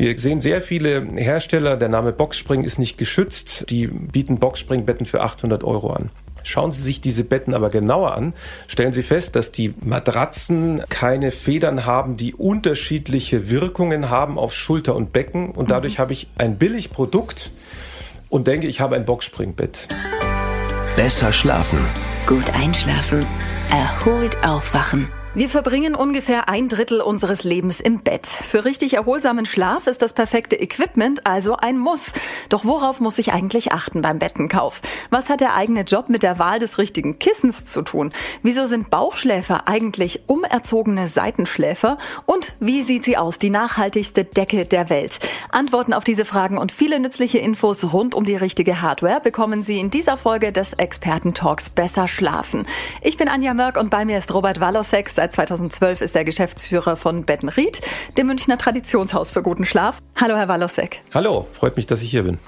Wir 0.00 0.16
sehen 0.16 0.40
sehr 0.40 0.62
viele 0.62 1.06
Hersteller, 1.16 1.76
der 1.76 1.90
Name 1.90 2.12
Boxspring 2.12 2.62
ist 2.62 2.78
nicht 2.78 2.96
geschützt, 2.96 3.66
die 3.68 3.86
bieten 3.86 4.38
Boxspringbetten 4.38 5.04
für 5.04 5.20
800 5.20 5.62
Euro 5.62 5.92
an. 5.92 6.08
Schauen 6.42 6.72
Sie 6.72 6.80
sich 6.80 7.02
diese 7.02 7.22
Betten 7.22 7.52
aber 7.52 7.68
genauer 7.68 8.14
an, 8.14 8.32
stellen 8.66 8.94
Sie 8.94 9.02
fest, 9.02 9.36
dass 9.36 9.52
die 9.52 9.74
Matratzen 9.82 10.82
keine 10.88 11.30
Federn 11.30 11.84
haben, 11.84 12.16
die 12.16 12.32
unterschiedliche 12.32 13.50
Wirkungen 13.50 14.08
haben 14.08 14.38
auf 14.38 14.54
Schulter 14.54 14.96
und 14.96 15.12
Becken 15.12 15.50
und 15.50 15.70
dadurch 15.70 15.98
mhm. 15.98 16.02
habe 16.02 16.12
ich 16.14 16.28
ein 16.38 16.56
Billigprodukt 16.56 17.52
und 18.30 18.46
denke, 18.46 18.68
ich 18.68 18.80
habe 18.80 18.96
ein 18.96 19.04
Boxspringbett. 19.04 19.88
Besser 20.96 21.30
schlafen. 21.30 21.86
Gut 22.24 22.48
einschlafen. 22.54 23.26
Erholt 23.70 24.42
aufwachen. 24.44 25.08
Wir 25.32 25.48
verbringen 25.48 25.94
ungefähr 25.94 26.48
ein 26.48 26.68
Drittel 26.68 27.00
unseres 27.00 27.44
Lebens 27.44 27.78
im 27.78 28.00
Bett. 28.00 28.26
Für 28.26 28.64
richtig 28.64 28.94
erholsamen 28.94 29.46
Schlaf 29.46 29.86
ist 29.86 30.02
das 30.02 30.12
perfekte 30.12 30.56
Equipment 30.56 31.24
also 31.24 31.54
ein 31.54 31.78
Muss. 31.78 32.12
Doch 32.48 32.64
worauf 32.64 32.98
muss 32.98 33.16
ich 33.16 33.32
eigentlich 33.32 33.70
achten 33.70 34.02
beim 34.02 34.18
Bettenkauf? 34.18 34.80
Was 35.10 35.28
hat 35.28 35.40
der 35.40 35.54
eigene 35.54 35.82
Job 35.82 36.08
mit 36.08 36.24
der 36.24 36.40
Wahl 36.40 36.58
des 36.58 36.78
richtigen 36.78 37.20
Kissens 37.20 37.66
zu 37.66 37.82
tun? 37.82 38.12
Wieso 38.42 38.66
sind 38.66 38.90
Bauchschläfer 38.90 39.68
eigentlich 39.68 40.22
umerzogene 40.26 41.06
Seitenschläfer? 41.06 41.98
Und 42.26 42.56
wie 42.58 42.82
sieht 42.82 43.04
sie 43.04 43.16
aus, 43.16 43.38
die 43.38 43.50
nachhaltigste 43.50 44.24
Decke 44.24 44.64
der 44.66 44.90
Welt? 44.90 45.20
Antworten 45.50 45.92
auf 45.92 46.02
diese 46.02 46.24
Fragen 46.24 46.58
und 46.58 46.72
viele 46.72 46.98
nützliche 46.98 47.38
Infos 47.38 47.92
rund 47.92 48.16
um 48.16 48.24
die 48.24 48.34
richtige 48.34 48.82
Hardware 48.82 49.20
bekommen 49.20 49.62
Sie 49.62 49.78
in 49.78 49.90
dieser 49.90 50.16
Folge 50.16 50.50
des 50.50 50.72
Experten-Talks 50.72 51.70
Besser 51.70 52.08
schlafen. 52.08 52.66
Ich 53.00 53.16
bin 53.16 53.28
Anja 53.28 53.54
Mörk 53.54 53.76
und 53.76 53.90
bei 53.90 54.04
mir 54.04 54.18
ist 54.18 54.34
Robert 54.34 54.58
Walosek 54.58 55.08
Seit 55.20 55.34
2012 55.34 56.00
ist 56.00 56.16
er 56.16 56.24
Geschäftsführer 56.24 56.96
von 56.96 57.26
Bettenried, 57.26 57.82
dem 58.16 58.28
Münchner 58.28 58.56
Traditionshaus 58.56 59.30
für 59.30 59.42
guten 59.42 59.66
Schlaf. 59.66 59.98
Hallo, 60.16 60.34
Herr 60.34 60.48
Walosek. 60.48 61.02
Hallo, 61.12 61.46
freut 61.52 61.76
mich, 61.76 61.84
dass 61.84 62.00
ich 62.00 62.10
hier 62.10 62.22
bin. 62.22 62.38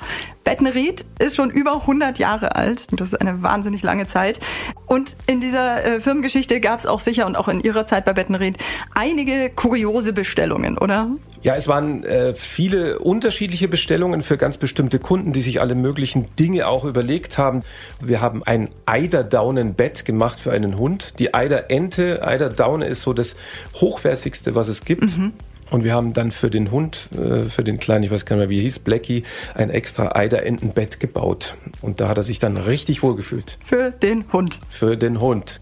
Bettenried 0.42 1.04
ist 1.18 1.36
schon 1.36 1.50
über 1.50 1.74
100 1.82 2.18
Jahre 2.18 2.56
alt. 2.56 2.86
Das 2.92 3.08
ist 3.08 3.20
eine 3.20 3.42
wahnsinnig 3.42 3.82
lange 3.82 4.06
Zeit. 4.06 4.40
Und 4.86 5.18
in 5.26 5.42
dieser 5.42 5.84
äh, 5.84 6.00
Firmengeschichte 6.00 6.60
gab 6.60 6.78
es 6.78 6.86
auch 6.86 7.00
sicher 7.00 7.26
und 7.26 7.36
auch 7.36 7.48
in 7.48 7.60
Ihrer 7.60 7.84
Zeit 7.84 8.06
bei 8.06 8.14
Bettenried 8.14 8.56
einige 8.94 9.50
kuriose 9.50 10.14
Bestellungen, 10.14 10.78
oder? 10.78 11.08
Ja, 11.42 11.56
es 11.56 11.66
waren 11.66 12.04
äh, 12.04 12.34
viele 12.36 13.00
unterschiedliche 13.00 13.66
Bestellungen 13.66 14.22
für 14.22 14.36
ganz 14.36 14.58
bestimmte 14.58 15.00
Kunden, 15.00 15.32
die 15.32 15.42
sich 15.42 15.60
alle 15.60 15.74
möglichen 15.74 16.28
Dinge 16.36 16.68
auch 16.68 16.84
überlegt 16.84 17.36
haben. 17.36 17.62
Wir 18.00 18.20
haben 18.20 18.44
ein 18.44 18.70
Eiderdaunenbett 18.86 20.04
gemacht 20.04 20.38
für 20.38 20.52
einen 20.52 20.78
Hund. 20.78 21.18
Die 21.18 21.34
Eiderente, 21.34 22.24
Eiderdaune 22.24 22.86
ist 22.86 23.02
so 23.02 23.12
das 23.12 23.34
hochwertigste, 23.74 24.54
was 24.54 24.68
es 24.68 24.84
gibt. 24.84 25.18
Mhm. 25.18 25.32
Und 25.72 25.84
wir 25.84 25.94
haben 25.94 26.12
dann 26.12 26.32
für 26.32 26.50
den 26.50 26.70
Hund, 26.70 27.08
äh, 27.12 27.44
für 27.48 27.64
den 27.64 27.78
kleinen, 27.78 28.04
ich 28.04 28.10
weiß 28.10 28.24
gar 28.24 28.36
nicht 28.36 28.42
mehr, 28.42 28.50
wie 28.50 28.58
er 28.58 28.62
hieß, 28.62 28.80
Blackie, 28.80 29.24
ein 29.54 29.70
extra 29.70 30.14
Eiderentenbett 30.14 31.00
gebaut. 31.00 31.56
Und 31.80 32.00
da 32.00 32.08
hat 32.08 32.18
er 32.18 32.22
sich 32.22 32.38
dann 32.38 32.56
richtig 32.56 33.02
wohl 33.02 33.16
gefühlt. 33.16 33.58
Für 33.64 33.90
den 33.90 34.30
Hund. 34.32 34.60
Für 34.68 34.96
den 34.96 35.20
Hund. 35.20 35.60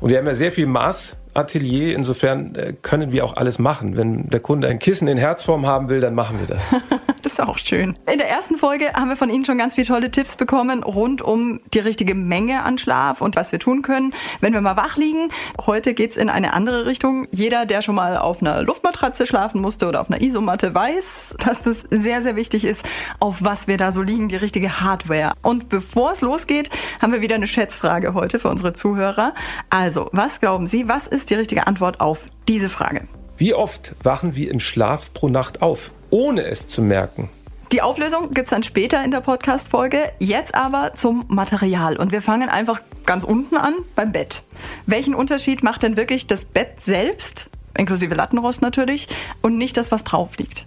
Und 0.00 0.10
wir 0.10 0.18
haben 0.18 0.26
ja 0.26 0.34
sehr 0.34 0.52
viel 0.52 0.66
Maß 0.66 1.16
Atelier. 1.34 1.94
Insofern 1.94 2.54
äh, 2.54 2.74
können 2.80 3.12
wir 3.12 3.24
auch 3.24 3.36
alles 3.36 3.58
machen. 3.58 3.96
Wenn 3.96 4.28
der 4.28 4.40
Kunde 4.40 4.68
ein 4.68 4.78
Kissen 4.78 5.08
in 5.08 5.18
Herzform 5.18 5.66
haben 5.66 5.88
will, 5.88 6.00
dann 6.00 6.14
machen 6.14 6.38
wir 6.40 6.46
das. 6.46 6.62
das 7.22 7.32
ist 7.32 7.40
auch 7.40 7.58
schön. 7.58 7.96
In 8.10 8.18
der 8.18 8.28
ersten 8.28 8.56
Folge 8.56 8.92
haben 8.92 9.08
wir 9.08 9.16
von 9.16 9.30
Ihnen 9.30 9.44
schon 9.44 9.58
ganz 9.58 9.74
viele 9.74 9.86
tolle 9.86 10.10
Tipps 10.10 10.36
bekommen 10.36 10.82
rund 10.82 11.22
um 11.22 11.60
die 11.72 11.78
richtige 11.78 12.14
Menge 12.14 12.62
an 12.64 12.78
Schlaf 12.78 13.20
und 13.20 13.36
was 13.36 13.52
wir 13.52 13.58
tun 13.58 13.82
können, 13.82 14.12
wenn 14.40 14.52
wir 14.52 14.60
mal 14.60 14.76
wach 14.76 14.96
liegen. 14.96 15.28
Heute 15.66 15.94
geht's 15.94 16.16
in 16.16 16.28
eine 16.28 16.52
andere 16.52 16.86
Richtung. 16.86 17.26
Jeder, 17.30 17.66
der 17.66 17.82
schon 17.82 17.94
mal 17.94 18.16
auf 18.16 18.40
einer 18.40 18.62
Luftmatratze 18.62 19.26
schlafen 19.26 19.60
musste 19.60 19.88
oder 19.88 20.00
auf 20.00 20.10
einer 20.10 20.20
Isomatte, 20.20 20.74
weiß, 20.74 21.36
dass 21.38 21.62
das 21.62 21.84
sehr, 21.90 22.22
sehr 22.22 22.36
wichtig 22.36 22.64
ist, 22.64 22.82
auf 23.20 23.36
was 23.40 23.68
wir 23.68 23.76
da 23.76 23.92
so 23.92 24.02
liegen, 24.02 24.28
die 24.28 24.36
richtige 24.36 24.80
Hardware. 24.80 25.32
Und 25.42 25.68
bevor 25.68 26.12
es 26.12 26.20
losgeht, 26.20 26.70
haben 27.00 27.12
wir 27.12 27.20
wieder 27.20 27.36
eine 27.36 27.46
Schätzfrage 27.46 28.14
heute 28.14 28.38
für 28.38 28.48
unsere 28.48 28.72
Zuhörer. 28.72 29.34
Also, 29.70 30.08
was 30.12 30.40
glauben 30.40 30.66
Sie, 30.66 30.88
was 30.88 31.06
ist 31.06 31.30
die 31.30 31.34
richtige 31.34 31.66
Antwort 31.66 32.00
auf 32.00 32.20
diese 32.48 32.68
Frage? 32.68 33.06
Wie 33.36 33.54
oft 33.54 33.94
wachen 34.02 34.36
wir 34.36 34.50
im 34.50 34.60
Schlaf 34.60 35.12
pro 35.12 35.28
Nacht 35.28 35.62
auf, 35.62 35.92
ohne 36.12 36.42
es 36.44 36.68
zu 36.68 36.82
merken? 36.82 37.28
Die 37.72 37.80
Auflösung 37.80 38.34
gibt 38.34 38.46
es 38.46 38.50
dann 38.50 38.62
später 38.62 39.02
in 39.02 39.10
der 39.10 39.22
Podcast-Folge. 39.22 40.12
Jetzt 40.18 40.54
aber 40.54 40.92
zum 40.92 41.24
Material. 41.28 41.96
Und 41.96 42.12
wir 42.12 42.20
fangen 42.20 42.50
einfach 42.50 42.82
ganz 43.06 43.24
unten 43.24 43.56
an 43.56 43.72
beim 43.96 44.12
Bett. 44.12 44.42
Welchen 44.84 45.14
Unterschied 45.14 45.62
macht 45.62 45.82
denn 45.82 45.96
wirklich 45.96 46.26
das 46.26 46.44
Bett 46.44 46.82
selbst, 46.82 47.48
inklusive 47.76 48.14
Lattenrost 48.14 48.60
natürlich, 48.60 49.08
und 49.40 49.56
nicht 49.56 49.78
das, 49.78 49.90
was 49.90 50.04
drauf 50.04 50.36
liegt? 50.36 50.66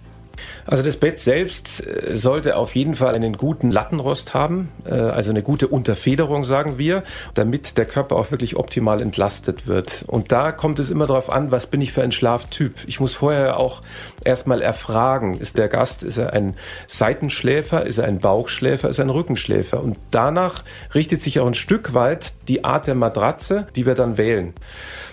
Also 0.66 0.82
das 0.82 0.96
Bett 0.96 1.18
selbst 1.18 1.86
äh, 1.86 2.16
sollte 2.16 2.56
auf 2.56 2.74
jeden 2.74 2.96
Fall 2.96 3.14
einen 3.14 3.36
guten 3.36 3.70
Lattenrost 3.70 4.34
haben, 4.34 4.68
äh, 4.84 4.94
also 4.94 5.30
eine 5.30 5.42
gute 5.42 5.68
Unterfederung, 5.68 6.44
sagen 6.44 6.78
wir, 6.78 7.02
damit 7.34 7.78
der 7.78 7.84
Körper 7.84 8.16
auch 8.16 8.30
wirklich 8.30 8.56
optimal 8.56 9.00
entlastet 9.00 9.66
wird. 9.66 10.04
Und 10.06 10.32
da 10.32 10.52
kommt 10.52 10.78
es 10.78 10.90
immer 10.90 11.06
darauf 11.06 11.30
an, 11.30 11.50
was 11.50 11.66
bin 11.66 11.80
ich 11.80 11.92
für 11.92 12.02
ein 12.02 12.12
Schlaftyp. 12.12 12.74
Ich 12.86 13.00
muss 13.00 13.14
vorher 13.14 13.58
auch 13.58 13.82
erstmal 14.24 14.62
erfragen, 14.62 15.38
ist 15.38 15.58
der 15.58 15.68
Gast, 15.68 16.02
ist 16.02 16.18
er 16.18 16.32
ein 16.32 16.54
Seitenschläfer, 16.86 17.86
ist 17.86 17.98
er 17.98 18.04
ein 18.04 18.18
Bauchschläfer, 18.18 18.88
ist 18.88 18.98
er 18.98 19.06
ein 19.06 19.10
Rückenschläfer. 19.10 19.82
Und 19.82 19.98
danach 20.10 20.64
richtet 20.94 21.20
sich 21.20 21.40
auch 21.40 21.46
ein 21.46 21.54
Stück 21.54 21.94
weit 21.94 22.34
die 22.48 22.64
Art 22.64 22.86
der 22.86 22.94
Matratze, 22.94 23.66
die 23.76 23.86
wir 23.86 23.94
dann 23.94 24.16
wählen. 24.16 24.54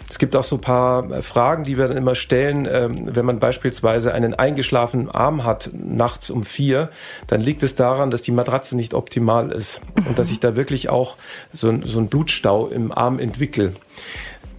Es 0.09 0.19
gibt 0.19 0.35
auch 0.35 0.43
so 0.43 0.57
ein 0.57 0.61
paar 0.61 1.09
äh, 1.11 1.21
Fragen, 1.21 1.63
die 1.63 1.77
wir 1.77 1.87
dann 1.87 1.97
immer 1.97 2.15
stellen, 2.15 2.67
ähm, 2.71 3.15
wenn 3.15 3.25
man 3.25 3.39
beispielsweise 3.39 4.13
einen 4.13 4.33
eingeschlafenen 4.33 5.09
Arm 5.15 5.43
hat, 5.43 5.69
nachts 5.73 6.29
um 6.29 6.43
vier, 6.43 6.89
dann 7.27 7.41
liegt 7.41 7.63
es 7.63 7.75
daran, 7.75 8.11
dass 8.11 8.21
die 8.21 8.31
Matratze 8.31 8.75
nicht 8.75 8.93
optimal 8.93 9.51
ist 9.51 9.81
und 10.07 10.19
dass 10.19 10.29
ich 10.29 10.39
da 10.39 10.55
wirklich 10.55 10.89
auch 10.89 11.17
so, 11.51 11.73
so 11.83 11.99
ein 11.99 12.07
Blutstau 12.07 12.67
im 12.67 12.91
Arm 12.91 13.19
entwickle. 13.19 13.73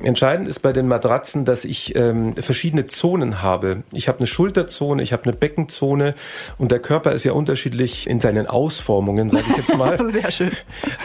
Entscheidend 0.05 0.49
ist 0.49 0.61
bei 0.61 0.73
den 0.73 0.89
Matratzen, 0.89 1.45
dass 1.45 1.65
ich 1.65 1.95
ähm, 1.97 2.35
verschiedene 2.37 2.85
Zonen 2.85 3.43
habe. 3.43 3.85
Ich 3.93 4.09
habe 4.09 4.19
eine 4.19 4.27
Schulterzone, 4.27 5.03
ich 5.03 5.13
habe 5.13 5.25
eine 5.25 5.33
Beckenzone 5.33 6.15
und 6.59 6.73
der 6.73 6.81
Körper 6.81 7.13
ist 7.13 7.25
ja 7.25 7.33
unterschiedlich 7.33 8.09
in 8.09 8.21
seinen 8.21 8.47
Ausformungen, 8.47 9.31
sage 9.31 9.45
ich 9.51 9.57
jetzt 9.57 9.77
mal. 9.79 10.11
Sehr 10.11 10.31
schön. 10.31 10.51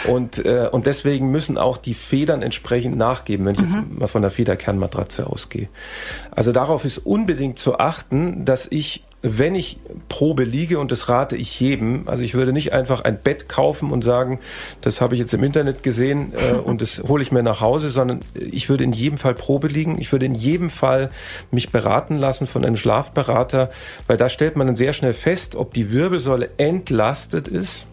Und, 0.07 0.45
äh, 0.45 0.69
und 0.71 0.85
deswegen 0.85 1.31
müssen 1.31 1.57
auch 1.57 1.77
die 1.77 1.93
Federn 1.93 2.41
entsprechend 2.41 2.97
nachgeben, 2.97 3.45
wenn 3.45 3.55
ich 3.55 3.61
mhm. 3.61 3.66
jetzt 3.67 3.99
mal 3.99 4.07
von 4.07 4.21
der 4.21 4.31
Federkernmatratze 4.31 5.27
ausgehe. 5.27 5.69
Also 6.31 6.51
darauf 6.51 6.83
ist 6.83 6.97
unbedingt 6.99 7.59
zu 7.59 7.79
achten, 7.79 8.43
dass 8.43 8.67
ich 8.69 9.03
wenn 9.22 9.56
ich 9.56 9.78
Probe 10.07 10.44
liege, 10.44 10.80
und 10.80 10.91
das 10.91 11.09
rate 11.09 11.35
ich 11.35 11.59
jedem, 11.59 12.07
also 12.07 12.24
ich 12.24 12.34
würde 12.35 12.53
nicht 12.53 12.72
einfach 12.72 13.02
ein 13.02 13.19
Bett 13.22 13.50
kaufen 13.50 13.91
und 13.91 14.02
sagen, 14.02 14.40
das 14.81 15.02
habe 15.02 15.13
ich 15.13 15.19
jetzt 15.19 15.34
im 15.34 15.44
Internet 15.44 15.84
gesehen 15.84 16.34
äh, 16.34 16.53
und 16.63 16.81
das 16.81 17.03
hole 17.07 17.22
ich 17.22 17.31
mir 17.31 17.44
nach 17.44 17.62
Hause, 17.62 17.90
sondern 17.90 18.22
ich 18.34 18.69
würde 18.69 18.84
in 18.84 18.94
jedem 18.94 19.18
Fall 19.18 19.34
Probe 19.34 19.68
liegen. 19.68 20.00
Ich 20.00 20.12
würde 20.12 20.25
in 20.25 20.35
jedem 20.35 20.69
Fall 20.69 21.09
mich 21.52 21.72
beraten 21.72 22.18
lassen 22.18 22.47
von 22.47 22.63
einem 22.63 22.78
Schlafberater, 22.78 23.69
weil 24.08 24.18
da 24.18 24.29
stellt 24.29 24.56
man 24.56 24.68
dann 24.68 24.75
sehr 24.75 24.94
schnell 24.94 25.13
fest, 25.13 25.56
ob 25.56 25.74
die 25.74 25.91
Wirbelsäule 25.91 26.50
entlastet 26.58 27.47
ist 27.47 27.85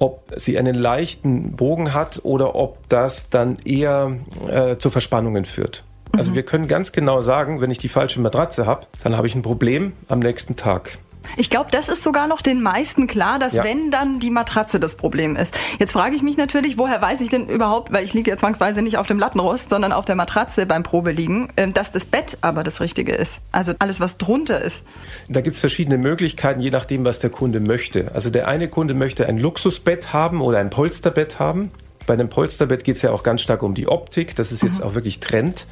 ob 0.00 0.32
sie 0.34 0.58
einen 0.58 0.74
leichten 0.74 1.52
Bogen 1.56 1.92
hat 1.92 2.20
oder 2.22 2.54
ob 2.54 2.88
das 2.88 3.28
dann 3.28 3.58
eher 3.66 4.16
äh, 4.50 4.78
zu 4.78 4.88
Verspannungen 4.90 5.44
führt. 5.44 5.84
Also 6.16 6.32
mhm. 6.32 6.34
wir 6.36 6.42
können 6.42 6.68
ganz 6.68 6.92
genau 6.92 7.22
sagen, 7.22 7.60
wenn 7.60 7.70
ich 7.70 7.78
die 7.78 7.88
falsche 7.88 8.20
Matratze 8.20 8.66
habe, 8.66 8.86
dann 9.02 9.16
habe 9.16 9.26
ich 9.26 9.34
ein 9.34 9.42
Problem 9.42 9.92
am 10.08 10.18
nächsten 10.18 10.56
Tag. 10.56 10.98
Ich 11.36 11.50
glaube, 11.50 11.68
das 11.70 11.88
ist 11.88 12.02
sogar 12.02 12.26
noch 12.26 12.42
den 12.42 12.62
meisten 12.62 13.06
klar, 13.06 13.38
dass 13.38 13.54
ja. 13.54 13.64
wenn 13.64 13.90
dann 13.90 14.20
die 14.20 14.30
Matratze 14.30 14.80
das 14.80 14.94
Problem 14.94 15.36
ist. 15.36 15.54
Jetzt 15.78 15.92
frage 15.92 16.16
ich 16.16 16.22
mich 16.22 16.36
natürlich, 16.36 16.78
woher 16.78 17.00
weiß 17.00 17.20
ich 17.20 17.28
denn 17.28 17.48
überhaupt, 17.48 17.92
weil 17.92 18.04
ich 18.04 18.12
liege 18.12 18.30
ja 18.30 18.36
zwangsweise 18.36 18.82
nicht 18.82 18.98
auf 18.98 19.06
dem 19.06 19.18
Lattenrost, 19.18 19.70
sondern 19.70 19.92
auf 19.92 20.04
der 20.04 20.16
Matratze 20.16 20.66
beim 20.66 20.82
Probeliegen, 20.82 21.52
ähm, 21.56 21.72
dass 21.72 21.90
das 21.90 22.04
Bett 22.04 22.38
aber 22.40 22.64
das 22.64 22.80
Richtige 22.80 23.14
ist. 23.14 23.40
Also 23.52 23.74
alles, 23.78 24.00
was 24.00 24.16
drunter 24.16 24.62
ist. 24.62 24.82
Da 25.28 25.40
gibt 25.40 25.54
es 25.54 25.60
verschiedene 25.60 25.98
Möglichkeiten, 25.98 26.60
je 26.60 26.70
nachdem, 26.70 27.04
was 27.04 27.20
der 27.20 27.30
Kunde 27.30 27.60
möchte. 27.60 28.10
Also 28.14 28.30
der 28.30 28.48
eine 28.48 28.68
Kunde 28.68 28.94
möchte 28.94 29.26
ein 29.26 29.38
Luxusbett 29.38 30.12
haben 30.12 30.40
oder 30.40 30.58
ein 30.58 30.70
Polsterbett 30.70 31.38
haben. 31.38 31.70
Bei 32.10 32.14
einem 32.14 32.28
Polsterbett 32.28 32.82
geht 32.82 32.96
es 32.96 33.02
ja 33.02 33.12
auch 33.12 33.22
ganz 33.22 33.40
stark 33.40 33.62
um 33.62 33.72
die 33.72 33.86
Optik. 33.86 34.34
Das 34.34 34.50
ist 34.50 34.64
jetzt 34.64 34.80
mhm. 34.80 34.84
auch 34.84 34.94
wirklich 34.94 35.20
Trend. 35.20 35.68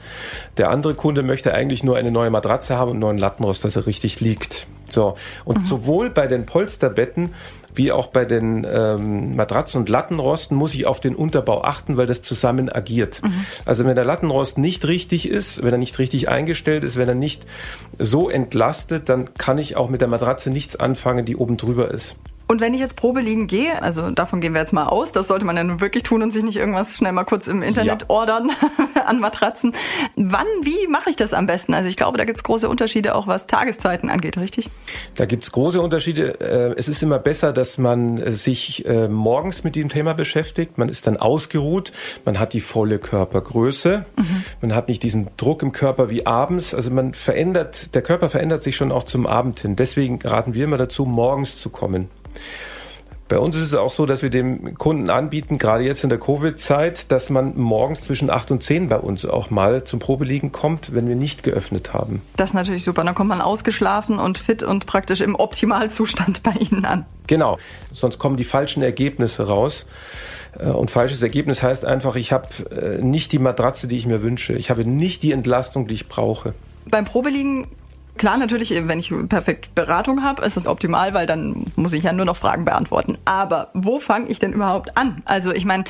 Der 0.56 0.70
andere 0.70 0.94
Kunde 0.94 1.24
möchte 1.24 1.52
eigentlich 1.52 1.82
nur 1.82 1.96
eine 1.96 2.12
neue 2.12 2.30
Matratze 2.30 2.76
haben 2.76 2.90
und 2.90 2.94
einen 2.94 3.00
neuen 3.00 3.18
Lattenrost, 3.18 3.64
dass 3.64 3.74
er 3.74 3.88
richtig 3.88 4.20
liegt. 4.20 4.68
So. 4.88 5.16
Und 5.44 5.58
mhm. 5.58 5.64
sowohl 5.64 6.10
bei 6.10 6.28
den 6.28 6.46
Polsterbetten 6.46 7.34
wie 7.74 7.90
auch 7.90 8.06
bei 8.06 8.24
den 8.24 8.64
ähm, 8.70 9.34
Matratzen 9.34 9.80
und 9.80 9.88
Lattenrosten 9.88 10.56
muss 10.56 10.74
ich 10.74 10.86
auf 10.86 11.00
den 11.00 11.16
Unterbau 11.16 11.64
achten, 11.64 11.96
weil 11.96 12.06
das 12.06 12.22
zusammen 12.22 12.70
agiert. 12.70 13.20
Mhm. 13.20 13.44
Also 13.64 13.84
wenn 13.84 13.96
der 13.96 14.04
Lattenrost 14.04 14.58
nicht 14.58 14.86
richtig 14.86 15.28
ist, 15.28 15.64
wenn 15.64 15.72
er 15.72 15.78
nicht 15.78 15.98
richtig 15.98 16.28
eingestellt 16.28 16.84
ist, 16.84 16.96
wenn 16.96 17.08
er 17.08 17.16
nicht 17.16 17.46
so 17.98 18.30
entlastet, 18.30 19.08
dann 19.08 19.34
kann 19.34 19.58
ich 19.58 19.74
auch 19.74 19.88
mit 19.88 20.02
der 20.02 20.08
Matratze 20.08 20.50
nichts 20.50 20.76
anfangen, 20.76 21.24
die 21.24 21.34
oben 21.34 21.56
drüber 21.56 21.90
ist. 21.90 22.14
Und 22.48 22.62
wenn 22.62 22.72
ich 22.72 22.80
jetzt 22.80 22.96
Probe 22.96 23.20
liegen 23.20 23.46
gehe, 23.46 23.82
also 23.82 24.10
davon 24.10 24.40
gehen 24.40 24.54
wir 24.54 24.60
jetzt 24.62 24.72
mal 24.72 24.86
aus, 24.86 25.12
das 25.12 25.28
sollte 25.28 25.44
man 25.44 25.54
ja 25.56 25.64
nun 25.64 25.82
wirklich 25.82 26.02
tun 26.02 26.22
und 26.22 26.32
sich 26.32 26.42
nicht 26.42 26.56
irgendwas 26.56 26.96
schnell 26.96 27.12
mal 27.12 27.24
kurz 27.24 27.46
im 27.46 27.62
Internet 27.62 28.02
ja. 28.02 28.08
ordern 28.08 28.50
an 29.06 29.20
Matratzen. 29.20 29.74
Wann, 30.16 30.46
wie 30.62 30.88
mache 30.88 31.10
ich 31.10 31.16
das 31.16 31.34
am 31.34 31.46
besten? 31.46 31.74
Also 31.74 31.90
ich 31.90 31.96
glaube, 31.96 32.16
da 32.16 32.24
gibt 32.24 32.38
es 32.38 32.44
große 32.44 32.66
Unterschiede 32.66 33.14
auch 33.14 33.26
was 33.26 33.46
Tageszeiten 33.46 34.08
angeht, 34.08 34.38
richtig? 34.38 34.70
Da 35.14 35.26
gibt 35.26 35.44
es 35.44 35.52
große 35.52 35.78
Unterschiede. 35.78 36.40
Äh, 36.40 36.74
es 36.78 36.88
ist 36.88 37.02
immer 37.02 37.18
besser, 37.18 37.52
dass 37.52 37.76
man 37.76 38.16
äh, 38.16 38.30
sich 38.30 38.86
äh, 38.86 39.08
morgens 39.08 39.62
mit 39.62 39.76
dem 39.76 39.90
Thema 39.90 40.14
beschäftigt. 40.14 40.78
Man 40.78 40.88
ist 40.88 41.06
dann 41.06 41.18
ausgeruht, 41.18 41.92
man 42.24 42.38
hat 42.38 42.54
die 42.54 42.60
volle 42.60 42.98
Körpergröße, 42.98 44.06
mhm. 44.16 44.44
man 44.62 44.74
hat 44.74 44.88
nicht 44.88 45.02
diesen 45.02 45.28
Druck 45.36 45.62
im 45.62 45.72
Körper 45.72 46.08
wie 46.08 46.24
abends. 46.24 46.74
Also 46.74 46.90
man 46.90 47.12
verändert, 47.12 47.94
der 47.94 48.00
Körper 48.00 48.30
verändert 48.30 48.62
sich 48.62 48.74
schon 48.74 48.90
auch 48.90 49.04
zum 49.04 49.26
Abend 49.26 49.60
hin. 49.60 49.76
Deswegen 49.76 50.18
raten 50.22 50.54
wir 50.54 50.64
immer 50.64 50.78
dazu, 50.78 51.04
morgens 51.04 51.58
zu 51.58 51.68
kommen. 51.68 52.08
Bei 53.28 53.38
uns 53.38 53.56
ist 53.56 53.64
es 53.64 53.74
auch 53.74 53.90
so, 53.90 54.06
dass 54.06 54.22
wir 54.22 54.30
dem 54.30 54.74
Kunden 54.78 55.10
anbieten, 55.10 55.58
gerade 55.58 55.84
jetzt 55.84 56.02
in 56.02 56.08
der 56.08 56.18
Covid-Zeit, 56.18 57.12
dass 57.12 57.28
man 57.28 57.58
morgens 57.58 58.00
zwischen 58.00 58.30
8 58.30 58.52
und 58.52 58.62
10 58.62 58.88
bei 58.88 58.96
uns 58.96 59.26
auch 59.26 59.50
mal 59.50 59.84
zum 59.84 60.00
Probeliegen 60.00 60.50
kommt, 60.50 60.94
wenn 60.94 61.06
wir 61.08 61.14
nicht 61.14 61.42
geöffnet 61.42 61.92
haben. 61.92 62.22
Das 62.36 62.50
ist 62.50 62.54
natürlich 62.54 62.84
super. 62.84 63.04
Dann 63.04 63.14
kommt 63.14 63.28
man 63.28 63.42
ausgeschlafen 63.42 64.18
und 64.18 64.38
fit 64.38 64.62
und 64.62 64.86
praktisch 64.86 65.20
im 65.20 65.34
Optimalzustand 65.34 66.42
bei 66.42 66.52
Ihnen 66.52 66.86
an. 66.86 67.04
Genau. 67.26 67.58
Sonst 67.92 68.18
kommen 68.18 68.38
die 68.38 68.44
falschen 68.44 68.82
Ergebnisse 68.82 69.46
raus. 69.46 69.84
Äh, 70.58 70.70
und 70.70 70.90
falsches 70.90 71.22
Ergebnis 71.22 71.62
heißt 71.62 71.84
einfach, 71.84 72.16
ich 72.16 72.32
habe 72.32 72.48
äh, 72.70 73.02
nicht 73.02 73.32
die 73.32 73.38
Matratze, 73.38 73.88
die 73.88 73.98
ich 73.98 74.06
mir 74.06 74.22
wünsche. 74.22 74.54
Ich 74.54 74.70
habe 74.70 74.86
nicht 74.86 75.22
die 75.22 75.32
Entlastung, 75.32 75.86
die 75.86 75.94
ich 75.94 76.08
brauche. 76.08 76.54
Beim 76.86 77.04
Probeliegen 77.04 77.66
Klar, 78.18 78.36
natürlich, 78.36 78.70
wenn 78.86 78.98
ich 78.98 79.12
perfekt 79.28 79.74
Beratung 79.74 80.22
habe, 80.22 80.44
ist 80.44 80.56
das 80.56 80.66
optimal, 80.66 81.14
weil 81.14 81.26
dann 81.26 81.64
muss 81.76 81.92
ich 81.92 82.04
ja 82.04 82.12
nur 82.12 82.26
noch 82.26 82.36
Fragen 82.36 82.64
beantworten. 82.64 83.16
Aber 83.24 83.70
wo 83.74 84.00
fange 84.00 84.28
ich 84.28 84.38
denn 84.38 84.52
überhaupt 84.52 84.96
an? 84.96 85.22
Also 85.24 85.52
ich 85.52 85.64
meine, 85.64 85.84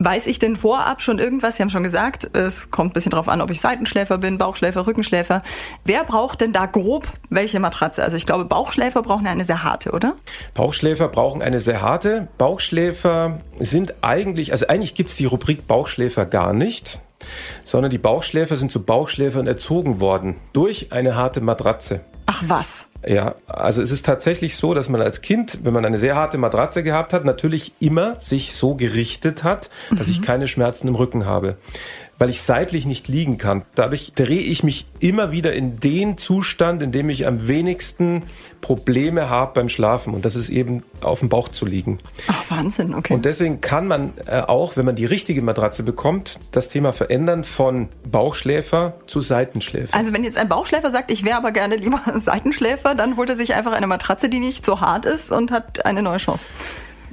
Weiß 0.00 0.26
ich 0.26 0.40
denn 0.40 0.56
vorab 0.56 1.02
schon 1.02 1.20
irgendwas? 1.20 1.56
Sie 1.56 1.62
haben 1.62 1.70
schon 1.70 1.84
gesagt, 1.84 2.28
es 2.32 2.72
kommt 2.72 2.90
ein 2.90 2.92
bisschen 2.94 3.10
darauf 3.10 3.28
an, 3.28 3.40
ob 3.40 3.50
ich 3.50 3.60
Seitenschläfer 3.60 4.18
bin, 4.18 4.38
Bauchschläfer, 4.38 4.88
Rückenschläfer. 4.88 5.40
Wer 5.84 6.02
braucht 6.02 6.40
denn 6.40 6.52
da 6.52 6.66
grob 6.66 7.06
welche 7.30 7.60
Matratze? 7.60 8.02
Also 8.02 8.16
ich 8.16 8.26
glaube, 8.26 8.44
Bauchschläfer 8.44 9.02
brauchen 9.02 9.28
eine 9.28 9.44
sehr 9.44 9.62
harte, 9.62 9.92
oder? 9.92 10.16
Bauchschläfer 10.52 11.08
brauchen 11.08 11.42
eine 11.42 11.60
sehr 11.60 11.80
harte. 11.80 12.26
Bauchschläfer 12.38 13.40
sind 13.56 13.94
eigentlich, 14.02 14.50
also 14.50 14.66
eigentlich 14.66 14.94
gibt 14.94 15.10
es 15.10 15.16
die 15.16 15.26
Rubrik 15.26 15.68
Bauchschläfer 15.68 16.26
gar 16.26 16.52
nicht 16.52 17.00
sondern 17.64 17.90
die 17.90 17.98
Bauchschläfer 17.98 18.56
sind 18.56 18.70
zu 18.70 18.84
Bauchschläfern 18.84 19.46
erzogen 19.46 20.00
worden 20.00 20.36
durch 20.52 20.92
eine 20.92 21.16
harte 21.16 21.40
Matratze. 21.40 22.00
Ach 22.26 22.42
was? 22.46 22.86
Ja, 23.06 23.34
also 23.46 23.82
es 23.82 23.90
ist 23.90 24.06
tatsächlich 24.06 24.56
so, 24.56 24.72
dass 24.72 24.88
man 24.88 25.02
als 25.02 25.20
Kind, 25.20 25.58
wenn 25.62 25.74
man 25.74 25.84
eine 25.84 25.98
sehr 25.98 26.16
harte 26.16 26.38
Matratze 26.38 26.82
gehabt 26.82 27.12
hat, 27.12 27.26
natürlich 27.26 27.72
immer 27.78 28.18
sich 28.18 28.54
so 28.54 28.76
gerichtet 28.76 29.44
hat, 29.44 29.68
dass 29.90 30.06
mhm. 30.06 30.12
ich 30.12 30.22
keine 30.22 30.46
Schmerzen 30.46 30.88
im 30.88 30.94
Rücken 30.94 31.26
habe 31.26 31.58
weil 32.18 32.30
ich 32.30 32.42
seitlich 32.42 32.86
nicht 32.86 33.08
liegen 33.08 33.38
kann. 33.38 33.64
Dadurch 33.74 34.12
drehe 34.14 34.40
ich 34.40 34.62
mich 34.62 34.86
immer 35.00 35.32
wieder 35.32 35.52
in 35.52 35.80
den 35.80 36.16
Zustand, 36.16 36.82
in 36.82 36.92
dem 36.92 37.08
ich 37.10 37.26
am 37.26 37.48
wenigsten 37.48 38.22
Probleme 38.60 39.28
habe 39.28 39.52
beim 39.54 39.68
Schlafen. 39.68 40.14
Und 40.14 40.24
das 40.24 40.36
ist 40.36 40.48
eben 40.48 40.82
auf 41.00 41.20
dem 41.20 41.28
Bauch 41.28 41.48
zu 41.48 41.66
liegen. 41.66 41.98
Ach, 42.28 42.50
Wahnsinn, 42.50 42.94
okay. 42.94 43.12
Und 43.12 43.24
deswegen 43.24 43.60
kann 43.60 43.86
man 43.86 44.12
äh, 44.26 44.40
auch, 44.40 44.76
wenn 44.76 44.86
man 44.86 44.96
die 44.96 45.04
richtige 45.04 45.42
Matratze 45.42 45.82
bekommt, 45.82 46.38
das 46.52 46.68
Thema 46.68 46.92
verändern 46.92 47.44
von 47.44 47.88
Bauchschläfer 48.10 48.94
zu 49.06 49.20
Seitenschläfer. 49.20 49.94
Also 49.94 50.12
wenn 50.12 50.24
jetzt 50.24 50.38
ein 50.38 50.48
Bauchschläfer 50.48 50.90
sagt, 50.90 51.10
ich 51.10 51.24
wäre 51.24 51.36
aber 51.36 51.52
gerne 51.52 51.76
lieber 51.76 52.00
Seitenschläfer, 52.16 52.94
dann 52.94 53.16
holt 53.16 53.28
er 53.28 53.36
sich 53.36 53.54
einfach 53.54 53.72
eine 53.72 53.86
Matratze, 53.86 54.28
die 54.28 54.38
nicht 54.38 54.64
so 54.64 54.80
hart 54.80 55.04
ist 55.04 55.32
und 55.32 55.50
hat 55.50 55.84
eine 55.84 56.02
neue 56.02 56.18
Chance. 56.18 56.48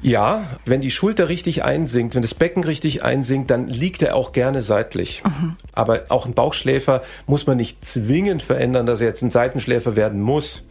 Ja, 0.02 0.46
wenn 0.66 0.82
die 0.82 0.90
Schulter 0.90 1.30
richtig 1.30 1.64
einsinkt, 1.64 2.16
wenn 2.16 2.24
das 2.24 2.34
Becken 2.34 2.64
richtig 2.64 3.04
einsinkt, 3.04 3.52
dann 3.52 3.68
liegt 3.68 4.02
er 4.02 4.16
auch 4.16 4.32
gerne 4.32 4.64
seitlich. 4.64 5.22
Mhm. 5.24 5.56
Aber 5.74 6.06
auch 6.10 6.26
ein 6.26 6.34
Bauchschläfer 6.34 7.02
muss 7.28 7.46
man 7.46 7.58
nicht 7.58 7.86
zwingend 7.86 8.42
verändern, 8.42 8.88
dass 8.88 9.02
er 9.02 9.08
jetzt 9.08 9.22
ein 9.22 9.30
Seitenschläfer 9.30 9.96
werden 9.96 10.22
muss. 10.22 10.64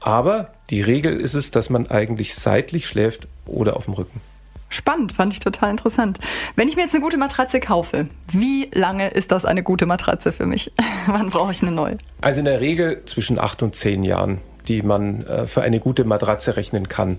Aber 0.00 0.52
die 0.70 0.80
Regel 0.80 1.20
ist 1.20 1.34
es, 1.34 1.50
dass 1.50 1.68
man 1.68 1.88
eigentlich 1.88 2.34
seitlich 2.34 2.86
schläft 2.86 3.28
oder 3.44 3.76
auf 3.76 3.84
dem 3.84 3.94
Rücken. 3.94 4.20
Spannend, 4.68 5.12
fand 5.12 5.32
ich 5.32 5.40
total 5.40 5.70
interessant. 5.70 6.18
Wenn 6.56 6.68
ich 6.68 6.76
mir 6.76 6.82
jetzt 6.82 6.94
eine 6.94 7.02
gute 7.02 7.18
Matratze 7.18 7.60
kaufe, 7.60 8.06
wie 8.32 8.68
lange 8.72 9.08
ist 9.08 9.32
das 9.32 9.44
eine 9.44 9.62
gute 9.62 9.86
Matratze 9.86 10.32
für 10.32 10.46
mich? 10.46 10.72
Wann 11.06 11.30
brauche 11.30 11.52
ich 11.52 11.62
eine 11.62 11.72
neue? 11.72 11.98
Also 12.20 12.40
in 12.40 12.46
der 12.46 12.60
Regel 12.60 13.02
zwischen 13.04 13.38
acht 13.38 13.62
und 13.62 13.76
zehn 13.76 14.02
Jahren 14.02 14.40
die 14.68 14.82
man 14.82 15.26
äh, 15.26 15.46
für 15.46 15.62
eine 15.62 15.80
gute 15.80 16.04
Matratze 16.04 16.56
rechnen 16.56 16.88
kann. 16.88 17.18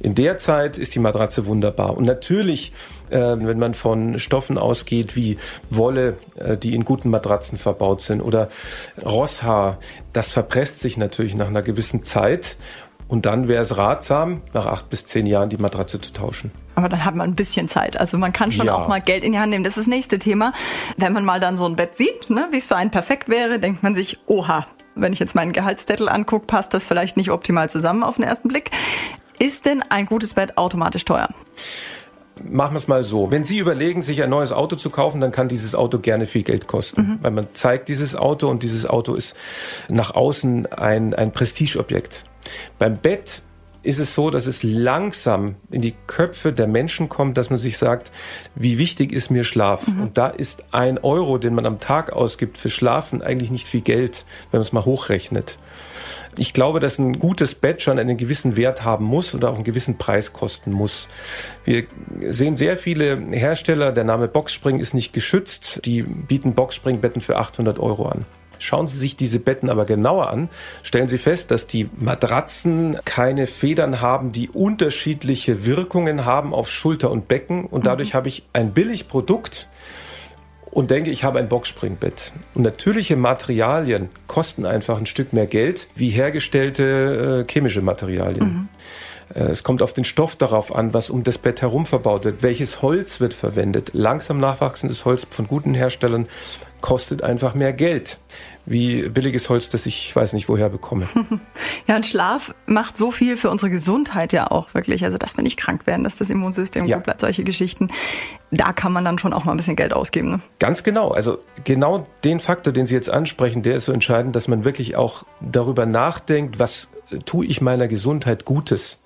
In 0.00 0.14
der 0.14 0.38
Zeit 0.38 0.78
ist 0.78 0.94
die 0.94 0.98
Matratze 0.98 1.46
wunderbar. 1.46 1.96
Und 1.96 2.04
natürlich, 2.04 2.72
äh, 3.10 3.18
wenn 3.18 3.58
man 3.58 3.74
von 3.74 4.18
Stoffen 4.18 4.58
ausgeht 4.58 5.16
wie 5.16 5.38
Wolle, 5.70 6.16
äh, 6.36 6.56
die 6.56 6.74
in 6.74 6.84
guten 6.84 7.10
Matratzen 7.10 7.58
verbaut 7.58 8.02
sind, 8.02 8.20
oder 8.20 8.48
Rosshaar, 9.04 9.78
das 10.12 10.30
verpresst 10.30 10.80
sich 10.80 10.96
natürlich 10.96 11.34
nach 11.36 11.48
einer 11.48 11.62
gewissen 11.62 12.02
Zeit. 12.02 12.56
Und 13.08 13.26
dann 13.26 13.46
wäre 13.46 13.62
es 13.62 13.76
ratsam, 13.76 14.40
nach 14.54 14.64
acht 14.64 14.88
bis 14.88 15.04
zehn 15.04 15.26
Jahren 15.26 15.50
die 15.50 15.58
Matratze 15.58 16.00
zu 16.00 16.14
tauschen. 16.14 16.50
Aber 16.76 16.88
dann 16.88 17.04
hat 17.04 17.14
man 17.14 17.28
ein 17.28 17.34
bisschen 17.34 17.68
Zeit. 17.68 18.00
Also 18.00 18.16
man 18.16 18.32
kann 18.32 18.52
schon 18.52 18.66
ja. 18.66 18.74
auch 18.74 18.88
mal 18.88 19.02
Geld 19.02 19.22
in 19.22 19.32
die 19.32 19.38
Hand 19.38 19.50
nehmen. 19.50 19.64
Das 19.64 19.76
ist 19.76 19.86
das 19.86 19.86
nächste 19.86 20.18
Thema. 20.18 20.54
Wenn 20.96 21.12
man 21.12 21.22
mal 21.22 21.38
dann 21.38 21.58
so 21.58 21.66
ein 21.66 21.76
Bett 21.76 21.98
sieht, 21.98 22.30
ne, 22.30 22.48
wie 22.52 22.56
es 22.56 22.64
für 22.64 22.76
einen 22.76 22.90
perfekt 22.90 23.28
wäre, 23.28 23.58
denkt 23.58 23.82
man 23.82 23.94
sich, 23.94 24.18
oha, 24.26 24.66
wenn 24.94 25.12
ich 25.12 25.18
jetzt 25.18 25.34
meinen 25.34 25.52
Gehaltszettel 25.52 26.08
angucke, 26.08 26.46
passt 26.46 26.74
das 26.74 26.84
vielleicht 26.84 27.16
nicht 27.16 27.30
optimal 27.30 27.70
zusammen 27.70 28.02
auf 28.02 28.16
den 28.16 28.24
ersten 28.24 28.48
Blick. 28.48 28.70
Ist 29.38 29.66
denn 29.66 29.82
ein 29.88 30.06
gutes 30.06 30.34
Bett 30.34 30.56
automatisch 30.56 31.04
teuer? 31.04 31.28
Machen 32.44 32.74
wir 32.74 32.78
es 32.78 32.88
mal 32.88 33.04
so. 33.04 33.30
Wenn 33.30 33.44
Sie 33.44 33.58
überlegen, 33.58 34.02
sich 34.02 34.22
ein 34.22 34.30
neues 34.30 34.52
Auto 34.52 34.76
zu 34.76 34.90
kaufen, 34.90 35.20
dann 35.20 35.32
kann 35.32 35.48
dieses 35.48 35.74
Auto 35.74 35.98
gerne 35.98 36.26
viel 36.26 36.42
Geld 36.42 36.66
kosten. 36.66 37.02
Mhm. 37.02 37.18
Weil 37.20 37.30
man 37.30 37.48
zeigt 37.52 37.88
dieses 37.88 38.16
Auto 38.16 38.48
und 38.48 38.62
dieses 38.62 38.86
Auto 38.86 39.14
ist 39.14 39.36
nach 39.88 40.14
außen 40.14 40.66
ein, 40.72 41.14
ein 41.14 41.32
Prestigeobjekt. 41.32 42.24
Beim 42.78 42.96
Bett 42.96 43.42
ist 43.82 43.98
es 43.98 44.14
so, 44.14 44.30
dass 44.30 44.46
es 44.46 44.62
langsam 44.62 45.56
in 45.70 45.82
die 45.82 45.94
Köpfe 46.06 46.52
der 46.52 46.66
Menschen 46.66 47.08
kommt, 47.08 47.36
dass 47.36 47.50
man 47.50 47.58
sich 47.58 47.78
sagt, 47.78 48.12
wie 48.54 48.78
wichtig 48.78 49.12
ist 49.12 49.30
mir 49.30 49.44
Schlaf? 49.44 49.88
Mhm. 49.88 50.02
Und 50.02 50.18
da 50.18 50.28
ist 50.28 50.66
ein 50.72 50.98
Euro, 50.98 51.38
den 51.38 51.54
man 51.54 51.66
am 51.66 51.80
Tag 51.80 52.12
ausgibt 52.12 52.58
für 52.58 52.70
Schlafen, 52.70 53.22
eigentlich 53.22 53.50
nicht 53.50 53.66
viel 53.66 53.80
Geld, 53.80 54.24
wenn 54.50 54.58
man 54.58 54.66
es 54.66 54.72
mal 54.72 54.84
hochrechnet. 54.84 55.58
Ich 56.38 56.54
glaube, 56.54 56.80
dass 56.80 56.98
ein 56.98 57.18
gutes 57.18 57.54
Bett 57.54 57.82
schon 57.82 57.98
einen 57.98 58.16
gewissen 58.16 58.56
Wert 58.56 58.84
haben 58.84 59.04
muss 59.04 59.34
und 59.34 59.44
auch 59.44 59.54
einen 59.54 59.64
gewissen 59.64 59.98
Preis 59.98 60.32
kosten 60.32 60.72
muss. 60.72 61.08
Wir 61.64 61.84
sehen 62.28 62.56
sehr 62.56 62.78
viele 62.78 63.18
Hersteller, 63.32 63.92
der 63.92 64.04
Name 64.04 64.28
Boxspring 64.28 64.78
ist 64.78 64.94
nicht 64.94 65.12
geschützt, 65.12 65.80
die 65.84 66.02
bieten 66.02 66.54
Boxspringbetten 66.54 67.20
für 67.20 67.36
800 67.36 67.78
Euro 67.78 68.06
an. 68.06 68.24
Schauen 68.62 68.86
Sie 68.86 68.96
sich 68.96 69.16
diese 69.16 69.40
Betten 69.40 69.68
aber 69.68 69.84
genauer 69.84 70.30
an, 70.30 70.48
stellen 70.84 71.08
Sie 71.08 71.18
fest, 71.18 71.50
dass 71.50 71.66
die 71.66 71.90
Matratzen 71.96 72.96
keine 73.04 73.48
Federn 73.48 74.00
haben, 74.00 74.30
die 74.30 74.50
unterschiedliche 74.50 75.66
Wirkungen 75.66 76.24
haben 76.24 76.54
auf 76.54 76.70
Schulter 76.70 77.10
und 77.10 77.26
Becken 77.26 77.66
und 77.66 77.86
dadurch 77.86 78.12
mhm. 78.12 78.16
habe 78.18 78.28
ich 78.28 78.44
ein 78.52 78.72
Billigprodukt 78.72 79.68
und 80.70 80.92
denke, 80.92 81.10
ich 81.10 81.24
habe 81.24 81.40
ein 81.40 81.48
Boxspringbett. 81.48 82.32
Und 82.54 82.62
natürliche 82.62 83.16
Materialien 83.16 84.10
kosten 84.28 84.64
einfach 84.64 84.98
ein 84.98 85.06
Stück 85.06 85.32
mehr 85.32 85.48
Geld 85.48 85.88
wie 85.96 86.10
hergestellte 86.10 87.44
äh, 87.46 87.52
chemische 87.52 87.82
Materialien. 87.82 88.46
Mhm. 88.46 88.68
Äh, 89.34 89.50
es 89.50 89.62
kommt 89.62 89.82
auf 89.82 89.92
den 89.92 90.04
Stoff 90.04 90.36
darauf 90.36 90.74
an, 90.74 90.94
was 90.94 91.10
um 91.10 91.24
das 91.24 91.38
Bett 91.38 91.62
herum 91.62 91.84
verbaut 91.84 92.24
wird. 92.24 92.42
Welches 92.42 92.80
Holz 92.80 93.20
wird 93.20 93.34
verwendet? 93.34 93.90
Langsam 93.92 94.38
nachwachsendes 94.38 95.04
Holz 95.04 95.26
von 95.28 95.46
guten 95.46 95.74
Herstellern 95.74 96.26
kostet 96.82 97.24
einfach 97.24 97.54
mehr 97.54 97.72
Geld 97.72 98.18
wie 98.64 99.08
billiges 99.08 99.48
Holz, 99.48 99.70
das 99.70 99.86
ich 99.86 100.14
weiß 100.14 100.34
nicht 100.34 100.48
woher 100.48 100.68
bekomme. 100.68 101.08
Ja, 101.88 101.96
und 101.96 102.06
Schlaf 102.06 102.54
macht 102.66 102.96
so 102.96 103.10
viel 103.10 103.36
für 103.36 103.50
unsere 103.50 103.68
Gesundheit 103.68 104.32
ja 104.32 104.50
auch 104.50 104.72
wirklich. 104.72 105.04
Also, 105.04 105.18
dass 105.18 105.36
wir 105.36 105.42
nicht 105.42 105.56
krank 105.56 105.86
werden, 105.86 106.04
dass 106.04 106.14
das 106.14 106.30
Immunsystem 106.30 106.86
ja. 106.86 106.96
gut 106.96 107.04
bleibt, 107.04 107.20
solche 107.20 107.42
Geschichten. 107.42 107.88
Da 108.52 108.72
kann 108.72 108.92
man 108.92 109.04
dann 109.04 109.18
schon 109.18 109.32
auch 109.32 109.44
mal 109.44 109.52
ein 109.52 109.56
bisschen 109.56 109.74
Geld 109.74 109.92
ausgeben. 109.92 110.30
Ne? 110.30 110.40
Ganz 110.60 110.84
genau. 110.84 111.10
Also 111.10 111.38
genau 111.64 112.04
den 112.22 112.38
Faktor, 112.38 112.72
den 112.72 112.86
Sie 112.86 112.94
jetzt 112.94 113.10
ansprechen, 113.10 113.62
der 113.62 113.76
ist 113.76 113.86
so 113.86 113.92
entscheidend, 113.92 114.36
dass 114.36 114.46
man 114.46 114.64
wirklich 114.64 114.94
auch 114.94 115.24
darüber 115.40 115.86
nachdenkt, 115.86 116.60
was 116.60 116.88
tue 117.26 117.46
ich 117.46 117.60
meiner 117.60 117.88
Gesundheit 117.88 118.44
Gutes. 118.44 119.00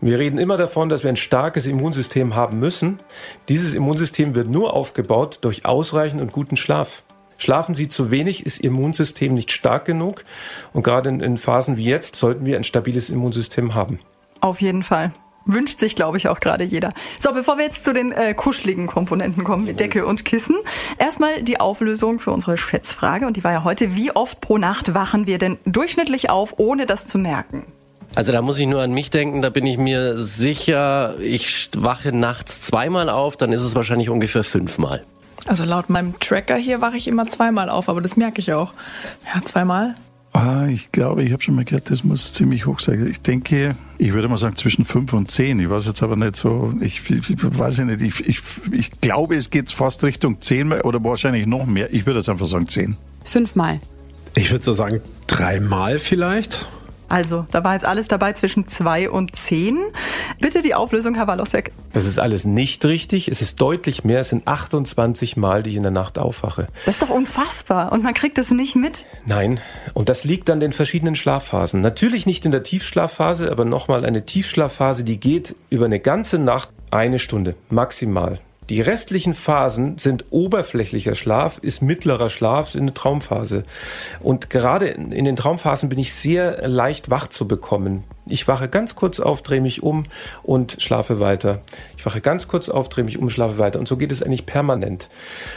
Wir 0.00 0.18
reden 0.18 0.38
immer 0.38 0.56
davon, 0.56 0.88
dass 0.88 1.02
wir 1.02 1.10
ein 1.10 1.16
starkes 1.16 1.66
Immunsystem 1.66 2.34
haben 2.34 2.58
müssen. 2.58 3.00
Dieses 3.48 3.74
Immunsystem 3.74 4.34
wird 4.34 4.48
nur 4.48 4.74
aufgebaut 4.74 5.38
durch 5.42 5.64
ausreichend 5.64 6.20
und 6.20 6.32
guten 6.32 6.56
Schlaf. 6.56 7.02
Schlafen 7.38 7.74
Sie 7.74 7.88
zu 7.88 8.10
wenig, 8.10 8.44
ist 8.44 8.60
Ihr 8.60 8.70
Immunsystem 8.70 9.32
nicht 9.32 9.52
stark 9.52 9.84
genug. 9.84 10.24
Und 10.72 10.82
gerade 10.82 11.08
in, 11.08 11.20
in 11.20 11.38
Phasen 11.38 11.76
wie 11.76 11.84
jetzt 11.84 12.16
sollten 12.16 12.44
wir 12.44 12.56
ein 12.56 12.64
stabiles 12.64 13.08
Immunsystem 13.10 13.74
haben. 13.74 14.00
Auf 14.40 14.60
jeden 14.60 14.82
Fall. 14.82 15.12
Wünscht 15.46 15.80
sich, 15.80 15.96
glaube 15.96 16.18
ich, 16.18 16.28
auch 16.28 16.40
gerade 16.40 16.64
jeder. 16.64 16.90
So, 17.18 17.32
bevor 17.32 17.56
wir 17.56 17.64
jetzt 17.64 17.84
zu 17.84 17.94
den 17.94 18.12
äh, 18.12 18.34
kuscheligen 18.34 18.86
Komponenten 18.86 19.44
kommen, 19.44 19.66
wie 19.66 19.72
Decke 19.72 20.04
und 20.04 20.26
Kissen, 20.26 20.56
erstmal 20.98 21.42
die 21.42 21.58
Auflösung 21.58 22.18
für 22.18 22.32
unsere 22.32 22.58
Schätzfrage. 22.58 23.26
Und 23.26 23.38
die 23.38 23.44
war 23.44 23.52
ja 23.52 23.64
heute, 23.64 23.94
wie 23.94 24.14
oft 24.14 24.42
pro 24.42 24.58
Nacht 24.58 24.92
wachen 24.92 25.26
wir 25.26 25.38
denn 25.38 25.58
durchschnittlich 25.64 26.28
auf, 26.28 26.54
ohne 26.58 26.84
das 26.84 27.06
zu 27.06 27.16
merken? 27.16 27.64
Also 28.14 28.32
da 28.32 28.42
muss 28.42 28.58
ich 28.58 28.66
nur 28.66 28.82
an 28.82 28.92
mich 28.92 29.10
denken, 29.10 29.42
da 29.42 29.48
bin 29.48 29.64
ich 29.64 29.78
mir 29.78 30.18
sicher, 30.18 31.18
ich 31.20 31.70
wache 31.76 32.12
nachts 32.12 32.62
zweimal 32.62 33.08
auf, 33.08 33.36
dann 33.36 33.52
ist 33.52 33.62
es 33.62 33.74
wahrscheinlich 33.74 34.10
ungefähr 34.10 34.44
fünfmal. 34.44 35.04
Also 35.48 35.64
laut 35.64 35.88
meinem 35.88 36.18
Tracker 36.20 36.56
hier 36.56 36.82
wache 36.82 36.98
ich 36.98 37.08
immer 37.08 37.26
zweimal 37.26 37.70
auf, 37.70 37.88
aber 37.88 38.02
das 38.02 38.16
merke 38.16 38.40
ich 38.40 38.52
auch. 38.52 38.74
Ja, 39.34 39.40
zweimal. 39.42 39.94
Ah, 40.34 40.66
ich 40.66 40.92
glaube, 40.92 41.24
ich 41.24 41.32
habe 41.32 41.42
schon 41.42 41.54
mal 41.54 41.64
gehört, 41.64 41.90
das 41.90 42.04
muss 42.04 42.34
ziemlich 42.34 42.66
hoch 42.66 42.80
sein. 42.80 43.06
Ich 43.10 43.22
denke, 43.22 43.74
ich 43.96 44.12
würde 44.12 44.28
mal 44.28 44.36
sagen 44.36 44.56
zwischen 44.56 44.84
fünf 44.84 45.14
und 45.14 45.30
zehn. 45.30 45.58
Ich 45.58 45.70
weiß 45.70 45.86
jetzt 45.86 46.02
aber 46.02 46.16
nicht 46.16 46.36
so, 46.36 46.74
ich, 46.80 47.08
ich 47.08 47.58
weiß 47.58 47.78
nicht, 47.78 48.02
ich, 48.02 48.28
ich, 48.28 48.40
ich 48.70 49.00
glaube, 49.00 49.36
es 49.36 49.48
geht 49.48 49.72
fast 49.72 50.04
Richtung 50.04 50.40
zehn 50.42 50.70
oder 50.70 51.02
wahrscheinlich 51.02 51.46
noch 51.46 51.64
mehr. 51.64 51.92
Ich 51.94 52.04
würde 52.04 52.20
jetzt 52.20 52.28
einfach 52.28 52.46
sagen 52.46 52.68
zehn. 52.68 52.96
Fünfmal. 53.24 53.80
Ich 54.34 54.50
würde 54.50 54.64
so 54.64 54.74
sagen 54.74 55.00
dreimal 55.26 55.98
vielleicht. 55.98 56.66
Also, 57.08 57.46
da 57.50 57.64
war 57.64 57.74
jetzt 57.74 57.86
alles 57.86 58.08
dabei 58.08 58.32
zwischen 58.34 58.68
zwei 58.68 59.08
und 59.08 59.34
zehn. 59.34 59.78
Bitte 60.40 60.62
die 60.62 60.74
Auflösung, 60.74 61.14
Herr 61.14 61.26
Walosek. 61.26 61.72
Das 61.92 62.04
ist 62.04 62.18
alles 62.18 62.44
nicht 62.44 62.84
richtig. 62.84 63.28
Es 63.28 63.40
ist 63.40 63.60
deutlich 63.60 64.04
mehr. 64.04 64.20
Es 64.20 64.28
sind 64.28 64.46
28 64.46 65.36
Mal, 65.36 65.62
die 65.62 65.70
ich 65.70 65.76
in 65.76 65.82
der 65.82 65.92
Nacht 65.92 66.18
aufwache. 66.18 66.66
Das 66.84 66.96
ist 66.96 67.02
doch 67.02 67.10
unfassbar. 67.10 67.92
Und 67.92 68.02
man 68.04 68.14
kriegt 68.14 68.38
es 68.38 68.50
nicht 68.50 68.76
mit. 68.76 69.06
Nein. 69.26 69.60
Und 69.94 70.08
das 70.08 70.24
liegt 70.24 70.50
an 70.50 70.60
den 70.60 70.72
verschiedenen 70.72 71.14
Schlafphasen. 71.14 71.80
Natürlich 71.80 72.26
nicht 72.26 72.44
in 72.44 72.52
der 72.52 72.62
Tiefschlafphase, 72.62 73.50
aber 73.50 73.64
nochmal 73.64 74.04
eine 74.04 74.26
Tiefschlafphase, 74.26 75.04
die 75.04 75.18
geht 75.18 75.54
über 75.70 75.86
eine 75.86 76.00
ganze 76.00 76.38
Nacht 76.38 76.70
eine 76.90 77.18
Stunde 77.18 77.54
maximal. 77.70 78.40
Die 78.70 78.82
restlichen 78.82 79.34
Phasen 79.34 79.96
sind 79.96 80.26
oberflächlicher 80.30 81.14
Schlaf, 81.14 81.58
ist 81.62 81.80
mittlerer 81.80 82.28
Schlaf, 82.28 82.74
in 82.74 82.86
der 82.86 82.94
Traumphase. 82.94 83.62
Und 84.20 84.50
gerade 84.50 84.88
in 84.88 85.24
den 85.24 85.36
Traumphasen 85.36 85.88
bin 85.88 85.98
ich 85.98 86.12
sehr 86.12 86.68
leicht 86.68 87.08
wach 87.08 87.28
zu 87.28 87.48
bekommen. 87.48 88.04
Ich 88.26 88.46
wache 88.46 88.68
ganz 88.68 88.94
kurz 88.94 89.20
auf, 89.20 89.40
drehe 89.40 89.62
mich 89.62 89.82
um 89.82 90.04
und 90.42 90.76
schlafe 90.82 91.18
weiter. 91.18 91.62
Ich 91.96 92.04
wache 92.04 92.20
ganz 92.20 92.46
kurz 92.46 92.68
auf, 92.68 92.90
drehe 92.90 93.04
mich 93.04 93.18
um, 93.18 93.30
schlafe 93.30 93.56
weiter. 93.56 93.78
Und 93.78 93.88
so 93.88 93.96
geht 93.96 94.12
es 94.12 94.22
eigentlich 94.22 94.44
permanent. 94.44 95.08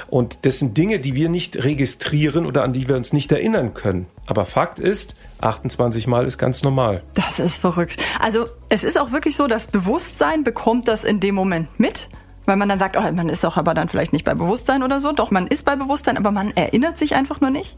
Und 0.07 0.45
das 0.45 0.59
sind 0.59 0.77
Dinge, 0.77 0.99
die 0.99 1.13
wir 1.13 1.27
nicht 1.27 1.61
registrieren 1.65 2.45
oder 2.45 2.63
an 2.63 2.71
die 2.71 2.87
wir 2.87 2.95
uns 2.95 3.11
nicht 3.11 3.29
erinnern 3.33 3.73
können. 3.73 4.07
Aber 4.25 4.45
Fakt 4.45 4.79
ist, 4.79 5.15
28 5.41 6.07
Mal 6.07 6.25
ist 6.25 6.37
ganz 6.37 6.63
normal. 6.63 7.03
Das 7.13 7.39
ist 7.41 7.57
verrückt. 7.57 7.97
Also 8.21 8.45
es 8.69 8.85
ist 8.85 8.97
auch 8.97 9.11
wirklich 9.11 9.35
so, 9.35 9.47
das 9.47 9.67
Bewusstsein 9.67 10.45
bekommt 10.45 10.87
das 10.87 11.03
in 11.03 11.19
dem 11.19 11.35
Moment 11.35 11.77
mit. 11.77 12.07
Weil 12.45 12.57
man 12.57 12.67
dann 12.69 12.79
sagt, 12.79 12.97
oh, 12.97 13.11
man 13.11 13.29
ist 13.29 13.43
doch 13.43 13.57
aber 13.57 13.73
dann 13.73 13.87
vielleicht 13.87 14.13
nicht 14.13 14.25
bei 14.25 14.33
Bewusstsein 14.33 14.83
oder 14.83 14.99
so. 14.99 15.11
Doch, 15.11 15.29
man 15.31 15.47
ist 15.47 15.63
bei 15.63 15.75
Bewusstsein, 15.75 16.17
aber 16.17 16.31
man 16.31 16.51
erinnert 16.55 16.97
sich 16.97 17.15
einfach 17.15 17.39
nur 17.39 17.51
nicht. 17.51 17.77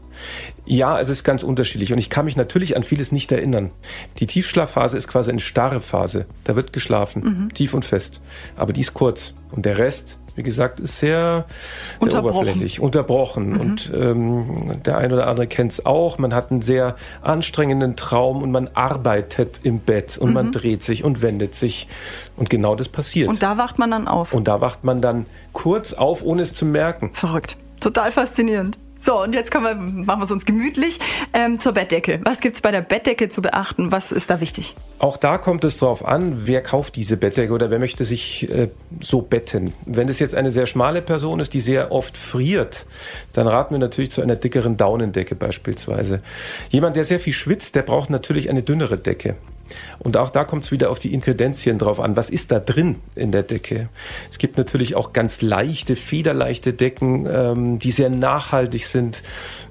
Ja, 0.64 0.98
es 0.98 1.08
ist 1.10 1.22
ganz 1.22 1.42
unterschiedlich. 1.42 1.92
Und 1.92 1.98
ich 1.98 2.08
kann 2.08 2.24
mich 2.24 2.36
natürlich 2.36 2.76
an 2.76 2.82
vieles 2.82 3.12
nicht 3.12 3.30
erinnern. 3.30 3.70
Die 4.18 4.26
Tiefschlafphase 4.26 4.96
ist 4.96 5.08
quasi 5.08 5.30
eine 5.30 5.40
starre 5.40 5.80
Phase. 5.80 6.26
Da 6.44 6.56
wird 6.56 6.72
geschlafen, 6.72 7.22
mhm. 7.22 7.54
tief 7.54 7.74
und 7.74 7.84
fest. 7.84 8.20
Aber 8.56 8.72
die 8.72 8.80
ist 8.80 8.94
kurz. 8.94 9.34
Und 9.50 9.66
der 9.66 9.78
Rest 9.78 10.18
wie 10.36 10.42
gesagt, 10.42 10.80
ist 10.80 10.98
sehr, 10.98 11.46
sehr 12.00 12.24
oberflächlich, 12.24 12.80
unterbrochen. 12.80 13.50
Mhm. 13.50 13.60
Und 13.60 13.92
ähm, 13.94 14.82
der 14.84 14.98
ein 14.98 15.12
oder 15.12 15.26
andere 15.28 15.46
kennt 15.46 15.72
es 15.72 15.86
auch. 15.86 16.18
Man 16.18 16.34
hat 16.34 16.50
einen 16.50 16.62
sehr 16.62 16.96
anstrengenden 17.22 17.96
Traum 17.96 18.42
und 18.42 18.50
man 18.50 18.68
arbeitet 18.74 19.60
im 19.62 19.78
Bett 19.78 20.18
und 20.18 20.28
mhm. 20.28 20.34
man 20.34 20.52
dreht 20.52 20.82
sich 20.82 21.04
und 21.04 21.22
wendet 21.22 21.54
sich. 21.54 21.88
Und 22.36 22.50
genau 22.50 22.74
das 22.74 22.88
passiert. 22.88 23.28
Und 23.28 23.42
da 23.42 23.58
wacht 23.58 23.78
man 23.78 23.90
dann 23.90 24.08
auf. 24.08 24.32
Und 24.32 24.48
da 24.48 24.60
wacht 24.60 24.84
man 24.84 25.00
dann 25.00 25.26
kurz 25.52 25.92
auf, 25.92 26.24
ohne 26.24 26.42
es 26.42 26.52
zu 26.52 26.64
merken. 26.64 27.10
Verrückt. 27.12 27.56
Total 27.80 28.10
faszinierend. 28.10 28.78
So, 28.98 29.22
und 29.22 29.34
jetzt 29.34 29.50
kommen 29.50 29.64
wir, 29.64 29.74
machen 29.74 30.20
wir 30.20 30.24
es 30.24 30.30
uns 30.30 30.46
gemütlich 30.46 30.98
ähm, 31.32 31.58
zur 31.58 31.72
Bettdecke. 31.72 32.20
Was 32.24 32.40
gibt's 32.40 32.60
bei 32.60 32.70
der 32.70 32.80
Bettdecke 32.80 33.28
zu 33.28 33.42
beachten? 33.42 33.92
Was 33.92 34.12
ist 34.12 34.30
da 34.30 34.40
wichtig? 34.40 34.76
Auch 34.98 35.16
da 35.16 35.36
kommt 35.36 35.64
es 35.64 35.78
darauf 35.78 36.04
an, 36.04 36.46
wer 36.46 36.62
kauft 36.62 36.96
diese 36.96 37.16
Bettdecke 37.16 37.52
oder 37.52 37.70
wer 37.70 37.78
möchte 37.78 38.04
sich 38.04 38.48
äh, 38.50 38.68
so 39.00 39.20
betten. 39.20 39.72
Wenn 39.84 40.08
es 40.08 40.20
jetzt 40.20 40.34
eine 40.34 40.50
sehr 40.50 40.66
schmale 40.66 41.02
Person 41.02 41.40
ist, 41.40 41.54
die 41.54 41.60
sehr 41.60 41.92
oft 41.92 42.16
friert, 42.16 42.86
dann 43.32 43.46
raten 43.46 43.74
wir 43.74 43.78
natürlich 43.78 44.10
zu 44.10 44.22
einer 44.22 44.36
dickeren 44.36 44.76
Daunendecke 44.76 45.34
beispielsweise. 45.34 46.20
Jemand, 46.70 46.96
der 46.96 47.04
sehr 47.04 47.20
viel 47.20 47.32
schwitzt, 47.32 47.74
der 47.74 47.82
braucht 47.82 48.10
natürlich 48.10 48.48
eine 48.48 48.62
dünnere 48.62 48.96
Decke. 48.96 49.34
Und 49.98 50.16
auch 50.16 50.30
da 50.30 50.44
kommt 50.44 50.64
es 50.64 50.70
wieder 50.70 50.90
auf 50.90 50.98
die 50.98 51.12
Inkredenzien 51.14 51.78
drauf 51.78 52.00
an. 52.00 52.16
Was 52.16 52.30
ist 52.30 52.52
da 52.52 52.60
drin 52.60 52.96
in 53.14 53.32
der 53.32 53.42
Decke? 53.42 53.88
Es 54.28 54.38
gibt 54.38 54.58
natürlich 54.58 54.94
auch 54.96 55.12
ganz 55.12 55.42
leichte, 55.42 55.96
federleichte 55.96 56.72
Decken, 56.72 57.26
ähm, 57.30 57.78
die 57.78 57.90
sehr 57.90 58.10
nachhaltig 58.10 58.86
sind. 58.86 59.22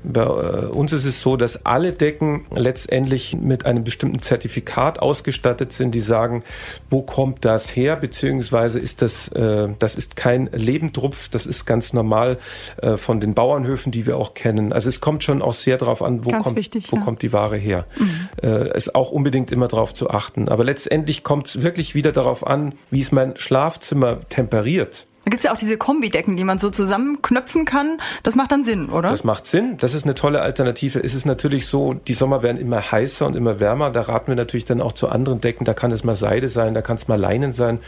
Bei 0.03 0.23
äh, 0.23 0.65
uns 0.65 0.93
ist 0.93 1.05
es 1.05 1.21
so, 1.21 1.37
dass 1.37 1.65
alle 1.65 1.91
Decken 1.91 2.45
letztendlich 2.51 3.35
mit 3.39 3.65
einem 3.65 3.83
bestimmten 3.83 4.21
Zertifikat 4.21 4.99
ausgestattet 4.99 5.71
sind, 5.71 5.93
die 5.95 6.01
sagen, 6.01 6.43
wo 6.89 7.01
kommt 7.01 7.45
das 7.45 7.75
her, 7.75 7.95
beziehungsweise 7.95 8.79
ist 8.79 9.01
das, 9.01 9.27
äh, 9.29 9.69
das 9.79 9.95
ist 9.95 10.15
kein 10.15 10.49
Lebendrupf, 10.51 11.29
das 11.29 11.45
ist 11.45 11.65
ganz 11.65 11.93
normal 11.93 12.37
äh, 12.81 12.97
von 12.97 13.19
den 13.19 13.33
Bauernhöfen, 13.33 13.91
die 13.91 14.05
wir 14.05 14.17
auch 14.17 14.33
kennen. 14.33 14.73
Also 14.73 14.89
es 14.89 15.01
kommt 15.01 15.23
schon 15.23 15.41
auch 15.41 15.53
sehr 15.53 15.77
darauf 15.77 16.01
an, 16.01 16.25
wo, 16.25 16.31
kommt, 16.31 16.55
wichtig, 16.55 16.91
wo 16.91 16.97
ja. 16.97 17.03
kommt 17.03 17.21
die 17.21 17.33
Ware 17.33 17.57
her. 17.57 17.85
Mhm. 17.97 18.29
Äh, 18.41 18.75
ist 18.75 18.95
auch 18.95 19.11
unbedingt 19.11 19.51
immer 19.51 19.67
darauf 19.83 19.93
zu 19.93 20.09
achten. 20.09 20.47
Aber 20.47 20.63
letztendlich 20.63 21.23
kommt 21.23 21.47
es 21.47 21.61
wirklich 21.61 21.93
wieder 21.93 22.13
darauf 22.13 22.47
an, 22.47 22.73
wie 22.89 23.01
ist 23.01 23.11
mein 23.11 23.35
Schlafzimmer 23.35 24.21
temperiert. 24.29 25.07
Da 25.25 25.29
gibt 25.29 25.39
es 25.39 25.43
ja 25.45 25.53
auch 25.53 25.57
diese 25.57 25.77
Kombidecken, 25.77 26.35
die 26.35 26.43
man 26.43 26.59
so 26.59 26.69
zusammenknöpfen 26.69 27.63
kann. 27.63 27.97
Das 28.23 28.35
macht 28.35 28.51
dann 28.51 28.65
Sinn, 28.65 28.89
oder? 28.89 29.09
Das 29.09 29.23
macht 29.23 29.45
Sinn. 29.45 29.77
Das 29.77 29.93
ist 29.93 30.03
eine 30.03 30.15
tolle 30.15 30.41
Alternative. 30.41 31.01
Es 31.01 31.15
ist 31.15 31.25
natürlich 31.25 31.67
so, 31.67 31.93
die 31.93 32.13
Sommer 32.13 32.43
werden 32.43 32.57
immer 32.57 32.91
heißer 32.91 33.25
und 33.25 33.35
immer 33.35 33.61
wärmer. 33.61 33.89
Da 33.91 34.01
raten 34.01 34.27
wir 34.27 34.35
natürlich 34.35 34.65
dann 34.65 34.81
auch 34.81 34.91
zu 34.91 35.07
anderen 35.07 35.39
Decken. 35.39 35.63
Da 35.63 35.73
kann 35.73 35.91
es 35.91 36.03
mal 36.03 36.15
Seide 36.15 36.49
sein, 36.49 36.73
da 36.73 36.81
kann 36.81 36.97
es 36.97 37.07
mal 37.07 37.19
Leinen 37.19 37.53
sein, 37.53 37.79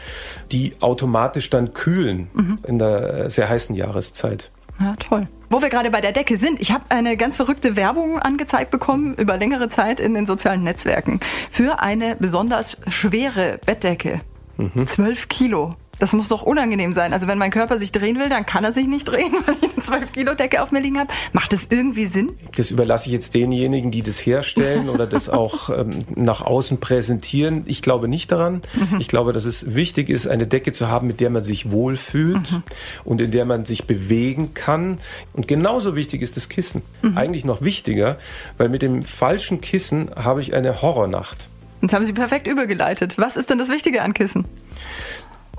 die 0.50 0.76
automatisch 0.80 1.50
dann 1.50 1.74
kühlen 1.74 2.28
mhm. 2.32 2.58
in 2.66 2.78
der 2.78 3.28
sehr 3.28 3.50
heißen 3.50 3.74
Jahreszeit. 3.74 4.50
Ja, 4.80 4.94
toll. 4.96 5.26
Wo 5.48 5.62
wir 5.62 5.68
gerade 5.68 5.90
bei 5.90 6.00
der 6.00 6.12
Decke 6.12 6.36
sind, 6.36 6.60
ich 6.60 6.72
habe 6.72 6.84
eine 6.88 7.16
ganz 7.16 7.36
verrückte 7.36 7.76
Werbung 7.76 8.18
angezeigt 8.18 8.70
bekommen 8.70 9.14
über 9.14 9.36
längere 9.36 9.68
Zeit 9.68 10.00
in 10.00 10.14
den 10.14 10.26
sozialen 10.26 10.64
Netzwerken 10.64 11.20
für 11.50 11.80
eine 11.80 12.16
besonders 12.16 12.76
schwere 12.88 13.58
Bettdecke. 13.64 14.20
Mhm. 14.56 14.86
12 14.86 15.28
Kilo. 15.28 15.74
Das 15.98 16.12
muss 16.12 16.28
doch 16.28 16.42
unangenehm 16.42 16.92
sein. 16.92 17.12
Also 17.12 17.26
wenn 17.26 17.38
mein 17.38 17.50
Körper 17.50 17.78
sich 17.78 17.92
drehen 17.92 18.18
will, 18.18 18.28
dann 18.28 18.44
kann 18.44 18.64
er 18.64 18.72
sich 18.72 18.86
nicht 18.86 19.04
drehen, 19.04 19.32
weil 19.46 19.54
ich 19.60 19.74
eine 19.74 19.82
12 19.82 20.12
Kilo 20.12 20.34
Decke 20.34 20.62
auf 20.62 20.70
mir 20.70 20.80
liegen 20.80 20.98
habe. 20.98 21.12
Macht 21.32 21.52
das 21.52 21.66
irgendwie 21.70 22.06
Sinn? 22.06 22.32
Das 22.56 22.70
überlasse 22.70 23.06
ich 23.06 23.12
jetzt 23.12 23.34
denjenigen, 23.34 23.90
die 23.90 24.02
das 24.02 24.18
herstellen 24.18 24.88
oder 24.90 25.06
das 25.06 25.28
auch 25.28 25.70
ähm, 25.70 25.98
nach 26.14 26.42
außen 26.42 26.78
präsentieren. 26.78 27.62
Ich 27.66 27.82
glaube 27.82 28.08
nicht 28.08 28.30
daran. 28.32 28.62
Mhm. 28.74 29.00
Ich 29.00 29.08
glaube, 29.08 29.32
dass 29.32 29.44
es 29.44 29.74
wichtig 29.74 30.10
ist, 30.10 30.26
eine 30.26 30.46
Decke 30.46 30.72
zu 30.72 30.88
haben, 30.88 31.06
mit 31.06 31.20
der 31.20 31.30
man 31.30 31.44
sich 31.44 31.70
wohlfühlt 31.70 32.52
mhm. 32.52 32.62
und 33.04 33.20
in 33.20 33.30
der 33.30 33.44
man 33.44 33.64
sich 33.64 33.86
bewegen 33.86 34.54
kann. 34.54 34.98
Und 35.32 35.48
genauso 35.48 35.96
wichtig 35.96 36.22
ist 36.22 36.36
das 36.36 36.48
Kissen. 36.48 36.82
Mhm. 37.02 37.16
Eigentlich 37.16 37.44
noch 37.44 37.62
wichtiger, 37.62 38.18
weil 38.58 38.68
mit 38.68 38.82
dem 38.82 39.02
falschen 39.02 39.60
Kissen 39.60 40.10
habe 40.14 40.40
ich 40.40 40.54
eine 40.54 40.82
Horrornacht. 40.82 41.48
Jetzt 41.82 41.92
haben 41.92 42.04
Sie 42.04 42.12
perfekt 42.12 42.46
übergeleitet. 42.46 43.18
Was 43.18 43.36
ist 43.36 43.50
denn 43.50 43.58
das 43.58 43.68
Wichtige 43.68 44.02
an 44.02 44.14
Kissen? 44.14 44.46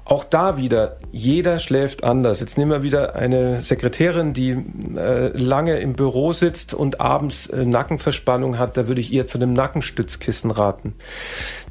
Auch 0.10 0.24
da 0.24 0.56
wieder, 0.56 0.96
jeder 1.12 1.60
schläft 1.60 2.06
anders. 2.06 2.40
Jetzt 2.40 2.58
nehmen 2.58 2.72
wir 2.72 2.82
wieder 2.82 3.16
eine 3.16 3.62
Sekretärin, 3.62 4.32
die 4.32 4.52
äh, 4.96 5.38
lange 5.38 5.80
im 5.80 5.96
Büro 5.98 6.32
sitzt 6.32 6.74
und 6.74 7.02
abends 7.02 7.48
äh, 7.48 7.66
Nackenverspannung 7.66 8.58
hat. 8.58 8.78
Da 8.78 8.88
würde 8.88 9.02
ich 9.02 9.12
ihr 9.12 9.28
zu 9.28 9.38
einem 9.38 9.52
Nackenstützkissen 9.52 10.50
raten. 10.50 10.96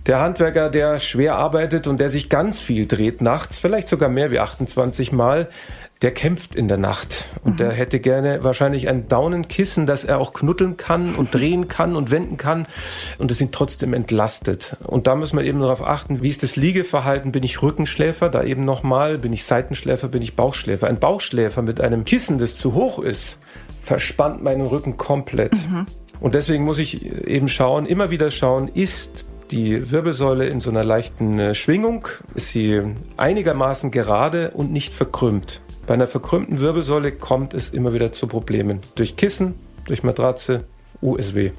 Der 0.05 0.21
Handwerker, 0.21 0.69
der 0.69 0.99
schwer 0.99 1.37
arbeitet 1.37 1.87
und 1.87 1.99
der 1.99 2.11
sich 2.11 2.29
ganz 2.29 2.61
viel 2.61 2.85
dreht 2.85 3.23
nachts, 3.23 3.57
vielleicht 3.57 3.89
sogar 3.89 4.11
mehr 4.11 4.31
wie 4.31 4.39
28 4.39 5.13
Mal, 5.13 5.49
der 6.03 6.11
kämpft 6.11 6.55
in 6.55 6.69
der 6.69 6.77
Nacht 6.77 7.29
und 7.43 7.53
mhm. 7.53 7.57
der 7.57 7.73
hätte 7.73 8.01
gerne 8.01 8.45
wahrscheinlich 8.45 8.89
ein 8.89 9.09
Daunenkissen, 9.09 9.87
das 9.87 10.05
er 10.05 10.19
auch 10.19 10.35
knuddeln 10.35 10.77
kann 10.77 11.15
und 11.15 11.35
drehen 11.35 11.69
kann 11.69 11.97
und 11.97 12.11
wenden 12.11 12.37
kann 12.37 12.67
und 13.19 13.31
es 13.31 13.41
ihn 13.41 13.51
trotzdem 13.51 13.95
entlastet. 13.95 14.77
Und 14.85 15.07
da 15.07 15.17
müssen 15.17 15.39
wir 15.39 15.45
eben 15.45 15.61
darauf 15.61 15.83
achten, 15.83 16.21
wie 16.21 16.29
ist 16.29 16.43
das 16.43 16.57
Liegeverhalten? 16.57 17.33
Bin 17.33 17.43
ich 17.43 17.63
Rückenschläfer? 17.63 18.29
Da 18.29 18.43
eben 18.43 18.67
nochmal, 18.67 19.19
bin 19.19 19.33
ich 19.33 19.45
Seitenschläfer? 19.45 20.09
Bin 20.09 20.21
ich 20.21 20.37
Bauchschläfer? 20.37 20.87
Ein 20.87 21.01
Bauchschläfer 21.01 21.63
mit 21.63 21.81
einem 21.81 22.05
Kissen, 22.05 22.37
das 22.39 22.57
zu 22.57 22.75
hoch 22.75 22.99
ist, 22.99 23.39
verspannt 23.83 24.43
meinen 24.43 24.67
Rücken 24.67 24.99
komplett. 24.99 25.55
Mhm. 25.55 25.87
Und 26.21 26.35
deswegen 26.35 26.65
muss 26.65 26.79
ich 26.79 27.07
eben 27.27 27.49
schauen, 27.49 27.87
immer 27.87 28.11
wieder 28.11 28.31
schauen, 28.31 28.69
ist 28.69 29.27
die 29.51 29.91
Wirbelsäule 29.91 30.47
in 30.47 30.61
so 30.61 30.71
einer 30.71 30.85
leichten 30.85 31.39
äh, 31.39 31.55
Schwingung, 31.55 32.09
ist 32.35 32.49
sie 32.49 32.83
einigermaßen 33.17 33.91
gerade 33.91 34.51
und 34.51 34.73
nicht 34.73 34.93
verkrümmt. 34.93 35.61
Bei 35.87 35.95
einer 35.95 36.09
verkrümmten 36.09 36.61
Wirbelsäule 36.61 37.13
kommt 37.13 37.55
es 37.55 37.71
immer 37.71 37.93
wieder 37.93 38.11
zu 38.11 38.27
Problemen. 38.27 38.81
Durch 38.97 39.17
Kissen, 39.17 39.55
durch 39.87 40.03
Matratze, 40.03 40.65
USW. 41.01 41.53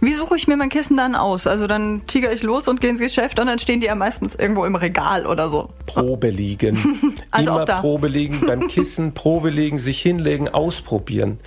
Wie 0.00 0.14
suche 0.14 0.34
ich 0.34 0.48
mir 0.48 0.56
mein 0.56 0.70
Kissen 0.70 0.96
dann 0.96 1.14
aus? 1.14 1.46
Also 1.46 1.66
dann 1.66 2.06
tiger 2.06 2.32
ich 2.32 2.42
los 2.42 2.66
und 2.68 2.80
gehe 2.80 2.90
ins 2.90 3.00
Geschäft 3.00 3.38
und 3.38 3.46
dann 3.46 3.58
stehen 3.58 3.80
die 3.80 3.86
ja 3.86 3.94
meistens 3.94 4.34
irgendwo 4.34 4.64
im 4.64 4.74
Regal 4.74 5.26
oder 5.26 5.50
so. 5.50 5.68
Probe 5.86 6.30
liegen. 6.30 7.14
also 7.30 7.50
Immer 7.52 7.66
Probe 7.66 8.08
liegen, 8.08 8.40
beim 8.46 8.66
Kissen 8.66 9.12
Probe 9.14 9.50
liegen, 9.50 9.78
sich 9.78 10.00
hinlegen, 10.00 10.48
ausprobieren. 10.48 11.38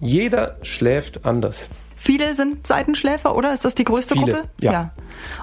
Jeder 0.00 0.56
schläft 0.62 1.26
anders. 1.26 1.68
Viele 2.02 2.32
sind 2.32 2.66
Seitenschläfer, 2.66 3.36
oder? 3.36 3.52
Ist 3.52 3.66
das 3.66 3.74
die 3.74 3.84
größte 3.84 4.14
Viele, 4.14 4.32
Gruppe? 4.32 4.48
Ja. 4.62 4.72
ja. 4.72 4.92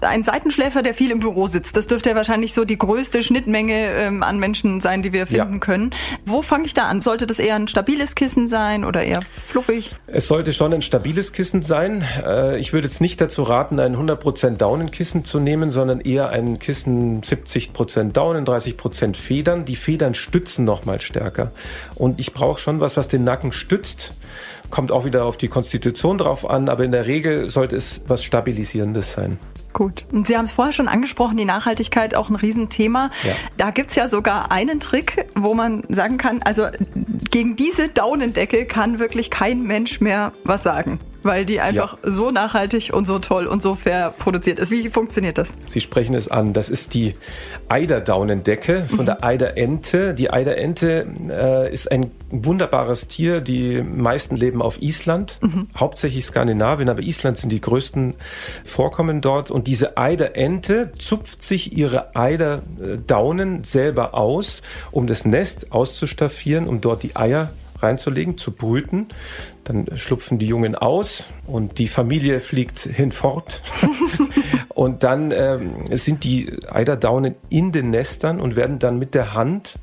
Ein 0.01 0.23
Seitenschläfer, 0.23 0.81
der 0.81 0.95
viel 0.95 1.11
im 1.11 1.19
Büro 1.19 1.45
sitzt, 1.45 1.77
das 1.77 1.85
dürfte 1.85 2.09
ja 2.09 2.15
wahrscheinlich 2.15 2.55
so 2.55 2.65
die 2.65 2.79
größte 2.79 3.21
Schnittmenge 3.21 3.75
ähm, 3.75 4.23
an 4.23 4.39
Menschen 4.39 4.81
sein, 4.81 5.03
die 5.03 5.13
wir 5.13 5.27
finden 5.27 5.53
ja. 5.53 5.59
können. 5.59 5.91
Wo 6.25 6.41
fange 6.41 6.65
ich 6.65 6.73
da 6.73 6.87
an? 6.87 7.03
Sollte 7.03 7.27
das 7.27 7.37
eher 7.37 7.53
ein 7.53 7.67
stabiles 7.67 8.15
Kissen 8.15 8.47
sein 8.47 8.85
oder 8.85 9.03
eher 9.03 9.19
fluffig? 9.45 9.91
Es 10.07 10.27
sollte 10.27 10.51
schon 10.51 10.73
ein 10.73 10.81
stabiles 10.81 11.31
Kissen 11.31 11.61
sein. 11.61 12.03
Äh, 12.25 12.57
ich 12.57 12.73
würde 12.73 12.87
jetzt 12.87 13.01
nicht 13.01 13.21
dazu 13.21 13.43
raten, 13.43 13.79
ein 13.79 13.95
100% 13.95 14.57
Daunenkissen 14.57 15.25
zu 15.25 15.39
nehmen, 15.39 15.69
sondern 15.69 16.01
eher 16.01 16.29
ein 16.29 16.57
Kissen 16.57 17.21
70% 17.21 18.13
Daunen, 18.13 18.47
30% 18.47 19.15
Federn. 19.15 19.63
Die 19.65 19.75
Federn 19.75 20.15
stützen 20.15 20.65
nochmal 20.65 21.01
stärker. 21.01 21.51
Und 21.93 22.19
ich 22.19 22.33
brauche 22.33 22.59
schon 22.59 22.79
was, 22.79 22.97
was 22.97 23.07
den 23.07 23.23
Nacken 23.23 23.51
stützt. 23.51 24.13
Kommt 24.69 24.91
auch 24.91 25.05
wieder 25.05 25.25
auf 25.25 25.37
die 25.37 25.47
Konstitution 25.47 26.17
drauf 26.17 26.49
an, 26.49 26.69
aber 26.69 26.83
in 26.83 26.91
der 26.91 27.05
Regel 27.05 27.49
sollte 27.49 27.75
es 27.75 28.01
was 28.07 28.23
Stabilisierendes 28.23 29.13
sein. 29.13 29.37
Gut. 29.73 30.05
Und 30.11 30.27
Sie 30.27 30.35
haben 30.35 30.45
es 30.45 30.51
vorher 30.51 30.73
schon 30.73 30.87
angesprochen, 30.87 31.37
die 31.37 31.45
Nachhaltigkeit 31.45 32.15
auch 32.15 32.29
ein 32.29 32.35
Riesenthema. 32.35 33.11
Ja. 33.23 33.33
Da 33.57 33.71
gibt's 33.71 33.95
ja 33.95 34.07
sogar 34.07 34.51
einen 34.51 34.79
Trick, 34.79 35.27
wo 35.35 35.53
man 35.53 35.83
sagen 35.89 36.17
kann, 36.17 36.41
also 36.43 36.67
gegen 37.29 37.55
diese 37.55 37.87
Daunendecke 37.89 38.65
kann 38.65 38.99
wirklich 38.99 39.29
kein 39.29 39.63
Mensch 39.63 40.01
mehr 40.01 40.31
was 40.43 40.63
sagen 40.63 40.99
weil 41.23 41.45
die 41.45 41.59
einfach 41.59 41.97
ja. 42.03 42.11
so 42.11 42.31
nachhaltig 42.31 42.91
und 42.93 43.05
so 43.05 43.19
toll 43.19 43.47
und 43.47 43.61
so 43.61 43.75
fair 43.75 44.13
produziert 44.17 44.59
ist. 44.59 44.71
Wie 44.71 44.89
funktioniert 44.89 45.37
das? 45.37 45.53
Sie 45.67 45.81
sprechen 45.81 46.15
es 46.15 46.29
an. 46.29 46.53
Das 46.53 46.69
ist 46.69 46.93
die 46.93 47.15
Eiderdaunendecke 47.69 48.85
von 48.85 49.01
mhm. 49.01 49.05
der 49.05 49.23
Eiderente. 49.23 50.13
Die 50.13 50.29
Eiderente 50.29 51.07
äh, 51.29 51.73
ist 51.73 51.91
ein 51.91 52.11
wunderbares 52.29 53.07
Tier. 53.07 53.41
Die 53.41 53.81
meisten 53.81 54.35
leben 54.35 54.61
auf 54.61 54.81
Island, 54.81 55.39
mhm. 55.41 55.67
hauptsächlich 55.77 56.25
Skandinavien, 56.25 56.89
aber 56.89 57.01
Island 57.01 57.37
sind 57.37 57.51
die 57.51 57.61
größten 57.61 58.15
Vorkommen 58.63 59.21
dort. 59.21 59.51
Und 59.51 59.67
diese 59.67 59.97
Eiderente 59.97 60.91
zupft 60.97 61.41
sich 61.41 61.77
ihre 61.77 62.15
Eiderdaunen 62.15 63.63
selber 63.63 64.13
aus, 64.13 64.61
um 64.91 65.07
das 65.07 65.25
Nest 65.25 65.71
auszustaffieren, 65.71 66.67
um 66.67 66.81
dort 66.81 67.03
die 67.03 67.15
Eier 67.15 67.51
reinzulegen, 67.79 68.37
zu 68.37 68.51
brüten. 68.51 69.07
Dann 69.63 69.87
schlupfen 69.97 70.37
die 70.37 70.47
Jungen 70.47 70.75
aus 70.75 71.25
und 71.45 71.77
die 71.77 71.87
Familie 71.87 72.39
fliegt 72.39 72.79
hinfort. 72.79 73.61
und 74.77 75.01
dann 75.01 75.31
ähm, 75.31 75.73
sind 75.89 76.23
die 76.23 76.55
Eiderdaunen 76.69 77.33
in 77.49 77.71
den 77.71 77.89
Nestern 77.89 78.39
und 78.39 78.55
werden 78.55 78.77
dann 78.77 78.99
mit 78.99 79.15
der 79.15 79.33
Hand 79.33 79.79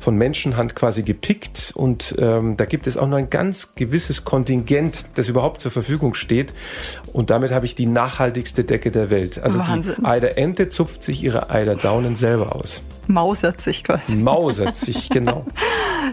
von 0.00 0.16
Menschenhand 0.16 0.74
quasi 0.74 1.04
gepickt. 1.04 1.70
Und 1.76 2.16
ähm, 2.18 2.56
da 2.56 2.64
gibt 2.64 2.88
es 2.88 2.96
auch 2.96 3.06
noch 3.06 3.18
ein 3.18 3.30
ganz 3.30 3.76
gewisses 3.76 4.24
Kontingent, 4.24 5.04
das 5.14 5.28
überhaupt 5.28 5.60
zur 5.60 5.70
Verfügung 5.70 6.14
steht. 6.14 6.52
Und 7.12 7.30
damit 7.30 7.52
habe 7.52 7.66
ich 7.66 7.76
die 7.76 7.86
nachhaltigste 7.86 8.64
Decke 8.64 8.90
der 8.90 9.10
Welt. 9.10 9.38
Also 9.40 9.60
Wahnsinn. 9.60 9.94
die 10.00 10.04
Eiderente 10.04 10.66
zupft 10.66 11.04
sich 11.04 11.22
ihre 11.22 11.50
Eiderdaunen 11.50 12.16
selber 12.16 12.56
aus 12.56 12.82
mausert 13.06 13.60
sich 13.60 13.84
quasi. 13.84 14.16
Mausert 14.16 14.76
sich, 14.76 15.08
genau. 15.10 15.44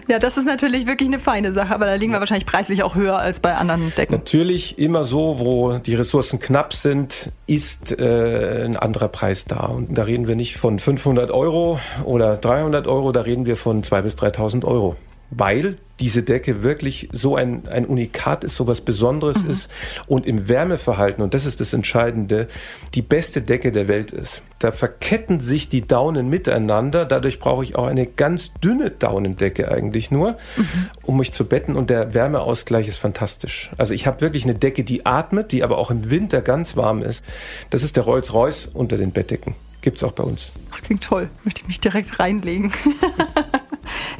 ja, 0.08 0.18
das 0.18 0.36
ist 0.36 0.46
natürlich 0.46 0.86
wirklich 0.86 1.08
eine 1.08 1.18
feine 1.18 1.52
Sache, 1.52 1.74
aber 1.74 1.86
da 1.86 1.94
liegen 1.94 2.12
wir 2.12 2.20
wahrscheinlich 2.20 2.46
preislich 2.46 2.82
auch 2.82 2.94
höher 2.94 3.18
als 3.18 3.40
bei 3.40 3.54
anderen 3.54 3.92
Decken. 3.96 4.14
Natürlich 4.14 4.78
immer 4.78 5.04
so, 5.04 5.38
wo 5.38 5.78
die 5.78 5.94
Ressourcen 5.94 6.38
knapp 6.38 6.74
sind, 6.74 7.30
ist 7.46 7.98
äh, 8.20 8.64
ein 8.64 8.76
anderer 8.76 9.08
Preis 9.08 9.44
da. 9.44 9.66
Und 9.66 9.96
da 9.96 10.02
reden 10.02 10.28
wir 10.28 10.36
nicht 10.36 10.56
von 10.56 10.78
500 10.78 11.30
Euro 11.30 11.78
oder 12.04 12.36
300 12.36 12.86
Euro, 12.86 13.12
da 13.12 13.22
reden 13.22 13.46
wir 13.46 13.56
von 13.56 13.82
2.000 13.82 14.02
bis 14.02 14.14
3.000 14.16 14.64
Euro 14.64 14.96
weil 15.30 15.76
diese 16.00 16.22
Decke 16.22 16.62
wirklich 16.62 17.08
so 17.12 17.36
ein, 17.36 17.68
ein 17.68 17.84
Unikat 17.84 18.44
ist, 18.44 18.56
so 18.56 18.66
was 18.66 18.80
Besonderes 18.80 19.44
mhm. 19.44 19.50
ist 19.50 19.70
und 20.06 20.26
im 20.26 20.48
Wärmeverhalten, 20.48 21.22
und 21.22 21.34
das 21.34 21.46
ist 21.46 21.60
das 21.60 21.72
Entscheidende, 21.72 22.48
die 22.94 23.02
beste 23.02 23.42
Decke 23.42 23.70
der 23.70 23.86
Welt 23.86 24.10
ist. 24.10 24.42
Da 24.58 24.72
verketten 24.72 25.40
sich 25.40 25.68
die 25.68 25.86
Daunen 25.86 26.28
miteinander, 26.28 27.04
dadurch 27.04 27.38
brauche 27.38 27.64
ich 27.64 27.76
auch 27.76 27.86
eine 27.86 28.06
ganz 28.06 28.54
dünne 28.54 28.90
Daunendecke 28.90 29.70
eigentlich 29.70 30.10
nur, 30.10 30.32
mhm. 30.56 30.66
um 31.02 31.18
mich 31.18 31.32
zu 31.32 31.44
betten 31.44 31.76
und 31.76 31.90
der 31.90 32.14
Wärmeausgleich 32.14 32.88
ist 32.88 32.98
fantastisch. 32.98 33.70
Also 33.76 33.94
ich 33.94 34.06
habe 34.06 34.20
wirklich 34.22 34.44
eine 34.44 34.54
Decke, 34.54 34.84
die 34.84 35.04
atmet, 35.06 35.52
die 35.52 35.62
aber 35.62 35.78
auch 35.78 35.90
im 35.90 36.10
Winter 36.10 36.40
ganz 36.40 36.76
warm 36.76 37.02
ist. 37.02 37.24
Das 37.70 37.82
ist 37.82 37.96
der 37.96 38.04
Rolls-Royce 38.04 38.70
unter 38.72 38.96
den 38.96 39.12
Bettdecken. 39.12 39.54
Gibt's 39.82 40.02
auch 40.02 40.12
bei 40.12 40.24
uns. 40.24 40.50
Das 40.68 40.82
klingt 40.82 41.04
toll. 41.04 41.30
Möchte 41.44 41.62
ich 41.62 41.68
mich 41.68 41.80
direkt 41.80 42.18
reinlegen. 42.18 42.72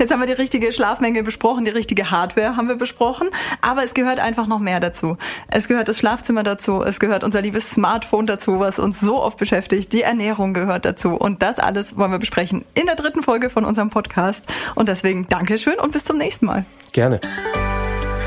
Jetzt 0.01 0.13
haben 0.13 0.21
wir 0.21 0.27
die 0.27 0.33
richtige 0.33 0.73
Schlafmenge 0.73 1.23
besprochen, 1.23 1.67
die 1.67 1.71
richtige 1.71 2.11
Hardware 2.11 2.57
haben 2.57 2.69
wir 2.69 2.77
besprochen, 2.77 3.29
aber 3.61 3.85
es 3.85 3.93
gehört 3.93 4.19
einfach 4.19 4.47
noch 4.47 4.59
mehr 4.59 4.81
dazu. 4.81 5.19
Es 5.49 5.69
gehört 5.69 5.89
das 5.89 5.99
Schlafzimmer 5.99 6.43
dazu, 6.43 6.83
es 6.83 7.01
gehört 7.01 7.23
unser 7.23 7.43
liebes 7.43 7.71
Smartphone 7.71 8.27
dazu, 8.27 8.61
was 8.61 8.79
uns 8.79 8.99
so 8.99 9.23
oft 9.23 9.37
beschäftigt, 9.37 9.93
die 9.93 10.01
Ernährung 10.01 10.55
gehört 10.55 10.87
dazu 10.87 11.11
und 11.11 11.43
das 11.43 11.59
alles 11.59 11.99
wollen 11.99 12.13
wir 12.13 12.19
besprechen 12.19 12.65
in 12.73 12.87
der 12.87 12.97
dritten 12.97 13.23
Folge 13.23 13.51
von 13.51 13.67
unserem 13.67 13.91
Podcast 13.91 14.47
und 14.75 14.89
deswegen 14.89 15.27
Dankeschön 15.29 15.79
und 15.79 15.93
bis 15.93 16.05
zum 16.05 16.17
nächsten 16.17 16.47
Mal. 16.47 16.65
Gerne. 16.93 17.21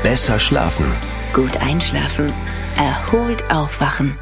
Besser 0.04 0.38
schlafen. 0.38 0.94
Gut 1.32 1.56
einschlafen. 1.56 2.32
Erholt 2.76 3.50
aufwachen. 3.50 4.16